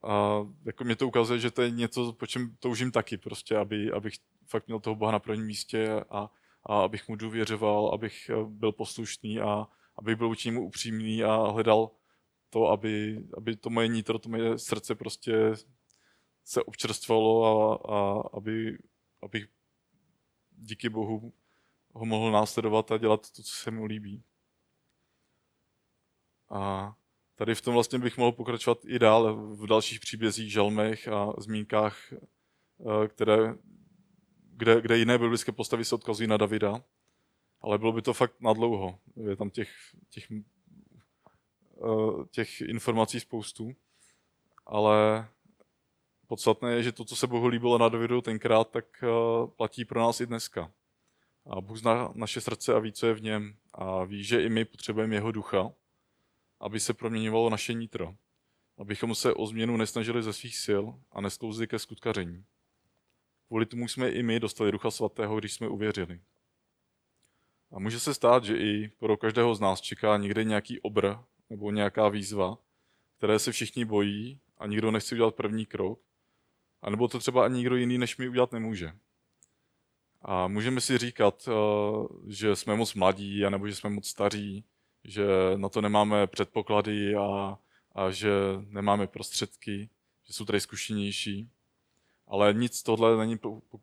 a 0.04 0.46
jako 0.64 0.84
mě 0.84 0.96
to 0.96 1.08
ukazuje, 1.08 1.38
že 1.38 1.50
to 1.50 1.62
je 1.62 1.70
něco, 1.70 2.12
po 2.12 2.26
čem 2.26 2.56
toužím 2.58 2.90
taky, 2.90 3.16
prostě, 3.16 3.56
aby, 3.56 3.92
abych 3.92 4.14
fakt 4.46 4.66
měl 4.66 4.80
toho 4.80 4.96
Boha 4.96 5.12
na 5.12 5.18
prvním 5.18 5.46
místě 5.46 5.90
a, 6.10 6.30
a 6.66 6.80
abych 6.80 7.08
mu 7.08 7.16
důvěřoval, 7.16 7.90
abych 7.94 8.30
eh, 8.30 8.44
byl 8.48 8.72
poslušný 8.72 9.40
a 9.40 9.66
abych 9.96 10.16
byl 10.16 10.34
němu 10.44 10.66
upřímný 10.66 11.24
a 11.24 11.36
hledal 11.36 11.90
to, 12.50 12.66
aby, 12.66 13.24
aby 13.36 13.56
to 13.56 13.70
moje 13.70 13.88
nitro, 13.88 14.18
to 14.18 14.28
moje 14.28 14.58
srdce 14.58 14.94
prostě 14.94 15.32
se 16.44 16.62
občerstvalo 16.62 17.44
a, 17.44 17.74
a 17.94 18.22
aby, 18.36 18.78
abych 19.22 19.48
díky 20.64 20.88
Bohu 20.88 21.32
ho 21.92 22.04
mohl 22.04 22.32
následovat 22.32 22.92
a 22.92 22.98
dělat 22.98 23.30
to, 23.30 23.42
co 23.42 23.56
se 23.56 23.70
mu 23.70 23.84
líbí. 23.84 24.24
A 26.50 26.94
tady 27.34 27.54
v 27.54 27.62
tom 27.62 27.74
vlastně 27.74 27.98
bych 27.98 28.18
mohl 28.18 28.32
pokračovat 28.32 28.78
i 28.84 28.98
dál 28.98 29.36
v 29.36 29.66
dalších 29.66 30.00
příbězích, 30.00 30.52
žalmech 30.52 31.08
a 31.08 31.32
zmínkách, 31.38 32.12
eh, 32.12 33.08
které, 33.08 33.54
kde, 34.50 34.80
kde 34.80 34.98
jiné 34.98 35.18
biblické 35.18 35.52
postavy 35.52 35.84
se 35.84 35.94
odkazují 35.94 36.28
na 36.28 36.36
Davida. 36.36 36.84
Ale 37.60 37.78
bylo 37.78 37.92
by 37.92 38.02
to 38.02 38.12
fakt 38.12 38.40
nadlouho. 38.40 38.98
Je 39.16 39.36
tam 39.36 39.50
těch, 39.50 39.70
těch, 40.10 40.30
eh, 40.30 42.26
těch 42.30 42.60
informací 42.60 43.20
spoustu. 43.20 43.76
Ale 44.66 45.28
podstatné 46.34 46.72
je, 46.72 46.82
že 46.82 46.92
to, 46.92 47.04
co 47.04 47.16
se 47.16 47.26
Bohu 47.26 47.46
líbilo 47.46 47.78
na 47.78 47.88
Davidu 47.88 48.20
tenkrát, 48.20 48.70
tak 48.70 48.84
eh, 49.02 49.06
platí 49.56 49.84
pro 49.84 50.00
nás 50.00 50.20
i 50.20 50.26
dneska. 50.26 50.72
A 51.46 51.60
Bůh 51.60 51.78
zná 51.78 52.12
naše 52.14 52.40
srdce 52.40 52.74
a 52.74 52.78
ví, 52.78 52.92
co 52.92 53.06
je 53.06 53.14
v 53.14 53.22
něm. 53.22 53.56
A 53.74 54.04
ví, 54.04 54.24
že 54.24 54.42
i 54.42 54.48
my 54.48 54.64
potřebujeme 54.64 55.14
jeho 55.14 55.32
ducha 55.32 55.72
aby 56.64 56.80
se 56.80 56.94
proměňovalo 56.94 57.50
naše 57.50 57.74
nitro, 57.74 58.14
abychom 58.78 59.14
se 59.14 59.34
o 59.34 59.46
změnu 59.46 59.76
nesnažili 59.76 60.22
ze 60.22 60.32
svých 60.32 60.56
sil 60.64 60.84
a 61.12 61.20
nesklouzli 61.20 61.66
ke 61.66 61.78
skutkaření. 61.78 62.44
Kvůli 63.46 63.66
tomu 63.66 63.88
jsme 63.88 64.10
i 64.10 64.22
my 64.22 64.40
dostali 64.40 64.72
Ducha 64.72 64.90
Svatého, 64.90 65.38
když 65.38 65.54
jsme 65.54 65.68
uvěřili. 65.68 66.20
A 67.72 67.78
může 67.78 68.00
se 68.00 68.14
stát, 68.14 68.44
že 68.44 68.56
i 68.56 68.88
pro 68.88 69.16
každého 69.16 69.54
z 69.54 69.60
nás 69.60 69.80
čeká 69.80 70.16
někde 70.16 70.44
nějaký 70.44 70.80
obr 70.80 71.16
nebo 71.50 71.70
nějaká 71.70 72.08
výzva, 72.08 72.58
které 73.16 73.38
se 73.38 73.52
všichni 73.52 73.84
bojí 73.84 74.40
a 74.58 74.66
nikdo 74.66 74.90
nechce 74.90 75.14
udělat 75.14 75.34
první 75.34 75.66
krok, 75.66 76.00
a 76.84 76.90
nebo 76.90 77.08
to 77.08 77.18
třeba 77.18 77.44
ani 77.44 77.56
nikdo 77.56 77.76
jiný 77.76 77.98
než 77.98 78.16
my 78.16 78.28
udělat 78.28 78.52
nemůže. 78.52 78.92
A 80.22 80.48
můžeme 80.48 80.80
si 80.80 80.98
říkat, 80.98 81.48
eh, 81.48 81.52
že 82.26 82.56
jsme 82.56 82.76
moc 82.76 82.94
mladí, 82.94 83.42
nebo 83.50 83.68
že 83.68 83.74
jsme 83.74 83.90
moc 83.90 84.08
staří, 84.08 84.64
že 85.04 85.26
na 85.56 85.68
to 85.68 85.80
nemáme 85.80 86.26
předpoklady 86.26 87.16
a, 87.16 87.58
a 87.94 88.10
že 88.10 88.30
nemáme 88.68 89.06
prostředky, 89.06 89.88
že 90.24 90.32
jsou 90.32 90.44
tady 90.44 90.60
zkušenější. 90.60 91.50
Ale 92.26 92.54
nic 92.54 92.82
tohle 92.82 93.16
není 93.16 93.38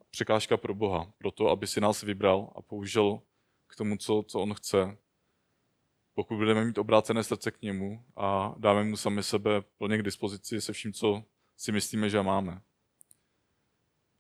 překážka 0.10 0.58
pro 0.58 0.76
Boha, 0.76 1.12
pro 1.18 1.32
to, 1.32 1.50
aby 1.50 1.68
si 1.68 1.82
nás 1.82 2.04
vybral 2.04 2.54
a 2.56 2.62
použil 2.62 3.22
k 3.68 3.76
tomu, 3.76 3.98
co, 3.98 4.24
co 4.28 4.40
on 4.40 4.54
chce. 4.54 4.98
Pokud 6.14 6.36
budeme 6.36 6.66
mít 6.66 6.78
obrácené 6.78 7.24
srdce 7.24 7.52
k 7.52 7.62
němu 7.62 8.06
a 8.16 8.56
dáme 8.58 8.84
mu 8.84 8.98
sami 8.98 9.24
sebe 9.24 9.62
plně 9.62 9.98
k 9.98 10.04
dispozici 10.04 10.62
se 10.62 10.74
vším, 10.74 10.94
co 10.94 11.24
si 11.58 11.72
myslíme, 11.72 12.10
že 12.10 12.22
máme. 12.22 12.62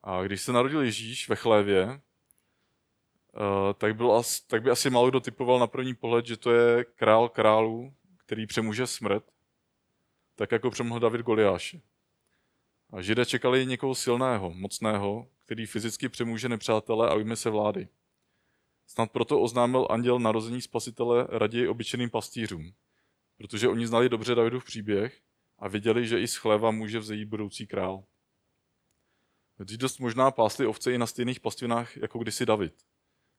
A 0.03 0.23
když 0.23 0.41
se 0.41 0.53
narodil 0.53 0.81
Ježíš 0.81 1.29
ve 1.29 1.35
chlévě, 1.35 2.01
Eh, 3.35 3.73
tak, 3.73 3.95
byl, 3.95 4.21
tak 4.47 4.63
by 4.63 4.69
asi 4.69 4.89
málo 4.89 5.09
kdo 5.09 5.19
typoval 5.19 5.59
na 5.59 5.67
první 5.67 5.93
pohled, 5.93 6.25
že 6.25 6.37
to 6.37 6.51
je 6.51 6.83
král 6.83 7.29
králů, 7.29 7.93
který 8.17 8.47
přemůže 8.47 8.87
smrt, 8.87 9.23
tak 10.35 10.51
jako 10.51 10.71
přemohl 10.71 10.99
David 10.99 11.21
Goliáše. 11.21 11.81
A 12.93 13.01
židé 13.01 13.25
čekali 13.25 13.65
někoho 13.65 13.95
silného, 13.95 14.49
mocného, 14.53 15.27
který 15.45 15.65
fyzicky 15.65 16.09
přemůže 16.09 16.49
nepřátele 16.49 17.09
a 17.09 17.13
ujme 17.13 17.35
se 17.35 17.49
vlády. 17.49 17.87
Snad 18.87 19.11
proto 19.11 19.41
oznámil 19.41 19.87
anděl 19.89 20.19
narození 20.19 20.61
spasitele 20.61 21.27
raději 21.29 21.67
obyčejným 21.67 22.09
pastýřům, 22.09 22.73
protože 23.37 23.67
oni 23.67 23.87
znali 23.87 24.09
dobře 24.09 24.35
Davidův 24.35 24.65
příběh 24.65 25.21
a 25.59 25.67
viděli, 25.67 26.07
že 26.07 26.19
i 26.19 26.27
z 26.27 26.35
chléva 26.35 26.71
může 26.71 26.99
vzejít 26.99 27.25
budoucí 27.25 27.67
král. 27.67 28.03
Vždyť 29.59 29.79
dost 29.79 29.99
možná 29.99 30.31
pásli 30.31 30.67
ovce 30.67 30.93
i 30.93 30.97
na 30.97 31.07
stejných 31.07 31.39
pastvinách 31.39 31.97
jako 31.97 32.19
kdysi 32.19 32.45
David– 32.45 32.73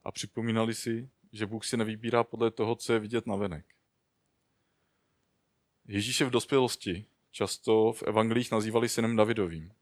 a 0.04 0.12
připomínali 0.12 0.74
si, 0.74 1.10
že 1.32 1.46
Bůh 1.46 1.64
si 1.64 1.76
nevybírá 1.76 2.24
podle 2.24 2.50
toho, 2.50 2.76
co 2.76 2.92
je 2.92 2.98
vidět 2.98 3.26
na 3.26 3.36
venek. 3.36 3.66
Ježíše 5.84 6.24
v 6.24 6.30
dospělosti 6.30 7.06
často 7.30 7.92
v 7.92 8.02
evangelích 8.02 8.50
nazývali 8.50 8.88
synem 8.88 9.16
Davidovým. 9.16 9.72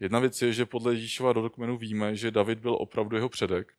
Jedna 0.00 0.18
věc 0.18 0.42
je, 0.42 0.52
že 0.52 0.66
podle 0.66 0.94
Ježíšova 0.94 1.32
rodokmenu 1.32 1.76
víme, 1.76 2.16
že 2.16 2.30
David 2.30 2.58
byl 2.58 2.74
opravdu 2.74 3.16
jeho 3.16 3.28
předek, 3.28 3.74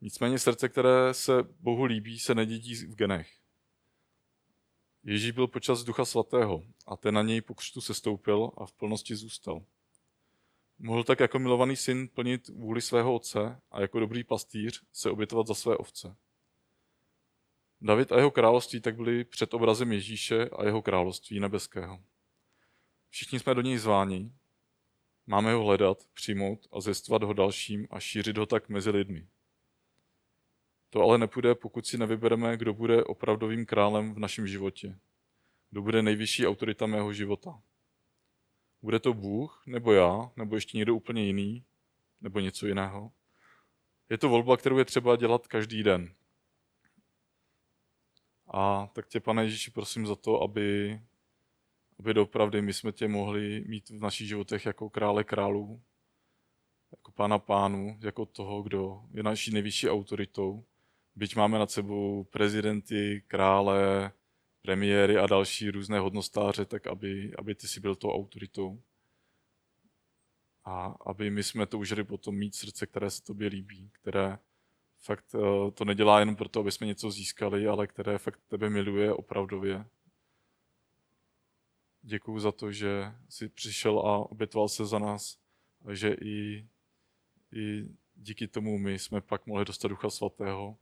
Nicméně 0.00 0.38
srdce, 0.38 0.68
které 0.68 1.14
se 1.14 1.32
Bohu 1.42 1.84
líbí, 1.84 2.18
se 2.18 2.34
nedědí 2.34 2.74
v 2.74 2.94
genech. 2.94 3.32
Ježíš 5.04 5.30
byl 5.30 5.46
počas 5.46 5.84
Ducha 5.84 6.04
Svatého 6.04 6.64
a 6.86 6.96
ten 6.96 7.14
na 7.14 7.22
něj 7.22 7.40
po 7.40 7.54
křtu 7.54 7.80
sestoupil 7.80 8.50
a 8.56 8.66
v 8.66 8.72
plnosti 8.72 9.16
zůstal. 9.16 9.64
Mohl 10.78 11.04
tak 11.04 11.20
jako 11.20 11.38
milovaný 11.38 11.76
syn 11.76 12.08
plnit 12.08 12.48
vůli 12.48 12.80
svého 12.80 13.14
otce 13.14 13.60
a 13.70 13.80
jako 13.80 14.00
dobrý 14.00 14.24
pastýř 14.24 14.82
se 14.92 15.10
obětovat 15.10 15.46
za 15.46 15.54
své 15.54 15.76
ovce. 15.76 16.16
David 17.80 18.12
a 18.12 18.16
jeho 18.16 18.30
království 18.30 18.80
tak 18.80 18.96
byli 18.96 19.24
před 19.24 19.54
obrazem 19.54 19.92
Ježíše 19.92 20.48
a 20.48 20.64
jeho 20.64 20.82
království 20.82 21.40
nebeského. 21.40 22.00
Všichni 23.10 23.40
jsme 23.40 23.54
do 23.54 23.60
něj 23.60 23.78
zváni, 23.78 24.32
máme 25.26 25.52
ho 25.52 25.64
hledat, 25.64 25.98
přijmout 26.14 26.68
a 26.72 26.80
zjistovat 26.80 27.22
ho 27.22 27.32
dalším 27.32 27.86
a 27.90 28.00
šířit 28.00 28.38
ho 28.38 28.46
tak 28.46 28.68
mezi 28.68 28.90
lidmi. 28.90 29.26
To 30.90 31.02
ale 31.02 31.18
nepůjde, 31.18 31.54
pokud 31.54 31.86
si 31.86 31.98
nevybereme, 31.98 32.56
kdo 32.56 32.74
bude 32.74 33.04
opravdovým 33.04 33.66
králem 33.66 34.14
v 34.14 34.18
našem 34.18 34.46
životě. 34.46 34.98
Kdo 35.70 35.82
bude 35.82 36.02
nejvyšší 36.02 36.46
autorita 36.46 36.86
mého 36.86 37.12
života. 37.12 37.62
Bude 38.82 38.98
to 38.98 39.14
Bůh, 39.14 39.62
nebo 39.66 39.92
já, 39.92 40.30
nebo 40.36 40.54
ještě 40.54 40.76
někdo 40.76 40.94
úplně 40.94 41.24
jiný, 41.24 41.64
nebo 42.20 42.40
něco 42.40 42.66
jiného. 42.66 43.12
Je 44.10 44.18
to 44.18 44.28
volba, 44.28 44.56
kterou 44.56 44.78
je 44.78 44.84
třeba 44.84 45.16
dělat 45.16 45.46
každý 45.46 45.82
den. 45.82 46.14
A 48.46 48.90
tak 48.92 49.06
tě, 49.06 49.20
pane 49.20 49.44
Ježíši, 49.44 49.70
prosím 49.70 50.06
za 50.06 50.16
to, 50.16 50.42
aby, 50.42 51.00
aby 51.98 52.14
doopravdy 52.14 52.62
my 52.62 52.72
jsme 52.72 52.92
tě 52.92 53.08
mohli 53.08 53.64
mít 53.66 53.90
v 53.90 54.00
našich 54.00 54.28
životech 54.28 54.66
jako 54.66 54.90
krále 54.90 55.24
králů, 55.24 55.82
jako 56.92 57.12
pána 57.12 57.38
pánů, 57.38 57.98
jako 58.00 58.26
toho, 58.26 58.62
kdo 58.62 59.02
je 59.14 59.22
naší 59.22 59.50
nejvyšší 59.50 59.90
autoritou. 59.90 60.64
Byť 61.16 61.36
máme 61.36 61.58
nad 61.58 61.70
sebou 61.70 62.24
prezidenty, 62.24 63.24
krále, 63.26 64.12
premiéry 64.62 65.16
a 65.18 65.26
další 65.26 65.70
různé 65.70 65.98
hodnostáře, 65.98 66.64
tak 66.64 66.86
aby, 66.86 67.32
aby 67.38 67.54
ty 67.54 67.68
si 67.68 67.80
byl 67.80 67.94
tou 67.94 68.10
autoritou. 68.10 68.82
A 70.64 70.96
aby 71.06 71.30
my 71.30 71.42
jsme 71.42 71.66
toužili 71.66 72.04
potom 72.04 72.34
mít 72.34 72.54
srdce, 72.54 72.86
které 72.86 73.10
se 73.10 73.22
tobě 73.22 73.48
líbí, 73.48 73.90
které 73.92 74.38
fakt 75.00 75.34
eh, 75.34 75.70
to 75.70 75.84
nedělá 75.84 76.20
jenom 76.20 76.36
proto, 76.36 76.60
aby 76.60 76.72
jsme 76.72 76.86
něco 76.86 77.10
získali, 77.10 77.66
ale 77.66 77.86
které 77.86 78.18
fakt 78.18 78.40
tebe 78.48 78.70
miluje 78.70 79.12
opravdově. 79.12 79.84
Děkuji 82.02 82.38
za 82.38 82.52
to, 82.52 82.72
že 82.72 83.12
jsi 83.28 83.48
přišel 83.48 83.98
a 83.98 84.30
obětoval 84.30 84.68
se 84.68 84.86
za 84.86 84.98
nás, 84.98 85.38
že 85.92 86.16
i, 86.22 86.68
i 87.52 87.84
díky 88.14 88.48
tomu 88.48 88.78
my 88.78 88.98
jsme 88.98 89.20
pak 89.20 89.46
mohli 89.46 89.64
dostat 89.64 89.88
Ducha 89.88 90.10
Svatého, 90.10 90.76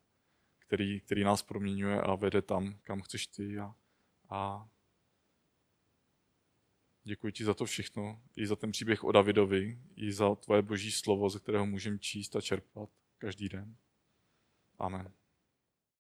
který, 0.67 1.01
který 1.01 1.25
nás 1.25 1.43
proměňuje 1.43 2.01
a 2.01 2.15
vede 2.15 2.43
tam, 2.43 2.79
kam 2.83 3.01
chceš 3.01 3.27
ty. 3.27 3.59
A, 3.59 3.75
a 4.31 4.69
děkuji 7.05 7.33
ti 7.33 7.45
za 7.45 7.55
to 7.55 7.65
všechno, 7.65 8.23
i 8.37 8.47
za 8.47 8.57
ten 8.57 8.73
příběh 8.73 9.05
o 9.05 9.13
Davidovi, 9.13 9.79
i 9.97 10.13
za 10.13 10.35
tvoje 10.35 10.63
boží 10.63 10.93
slovo, 10.93 11.31
ze 11.31 11.39
kterého 11.39 11.67
můžeme 11.67 11.99
číst 11.99 12.37
a 12.37 12.41
čerpat 12.41 12.91
každý 13.19 13.49
den. 13.49 13.77
Amen. 14.79 15.16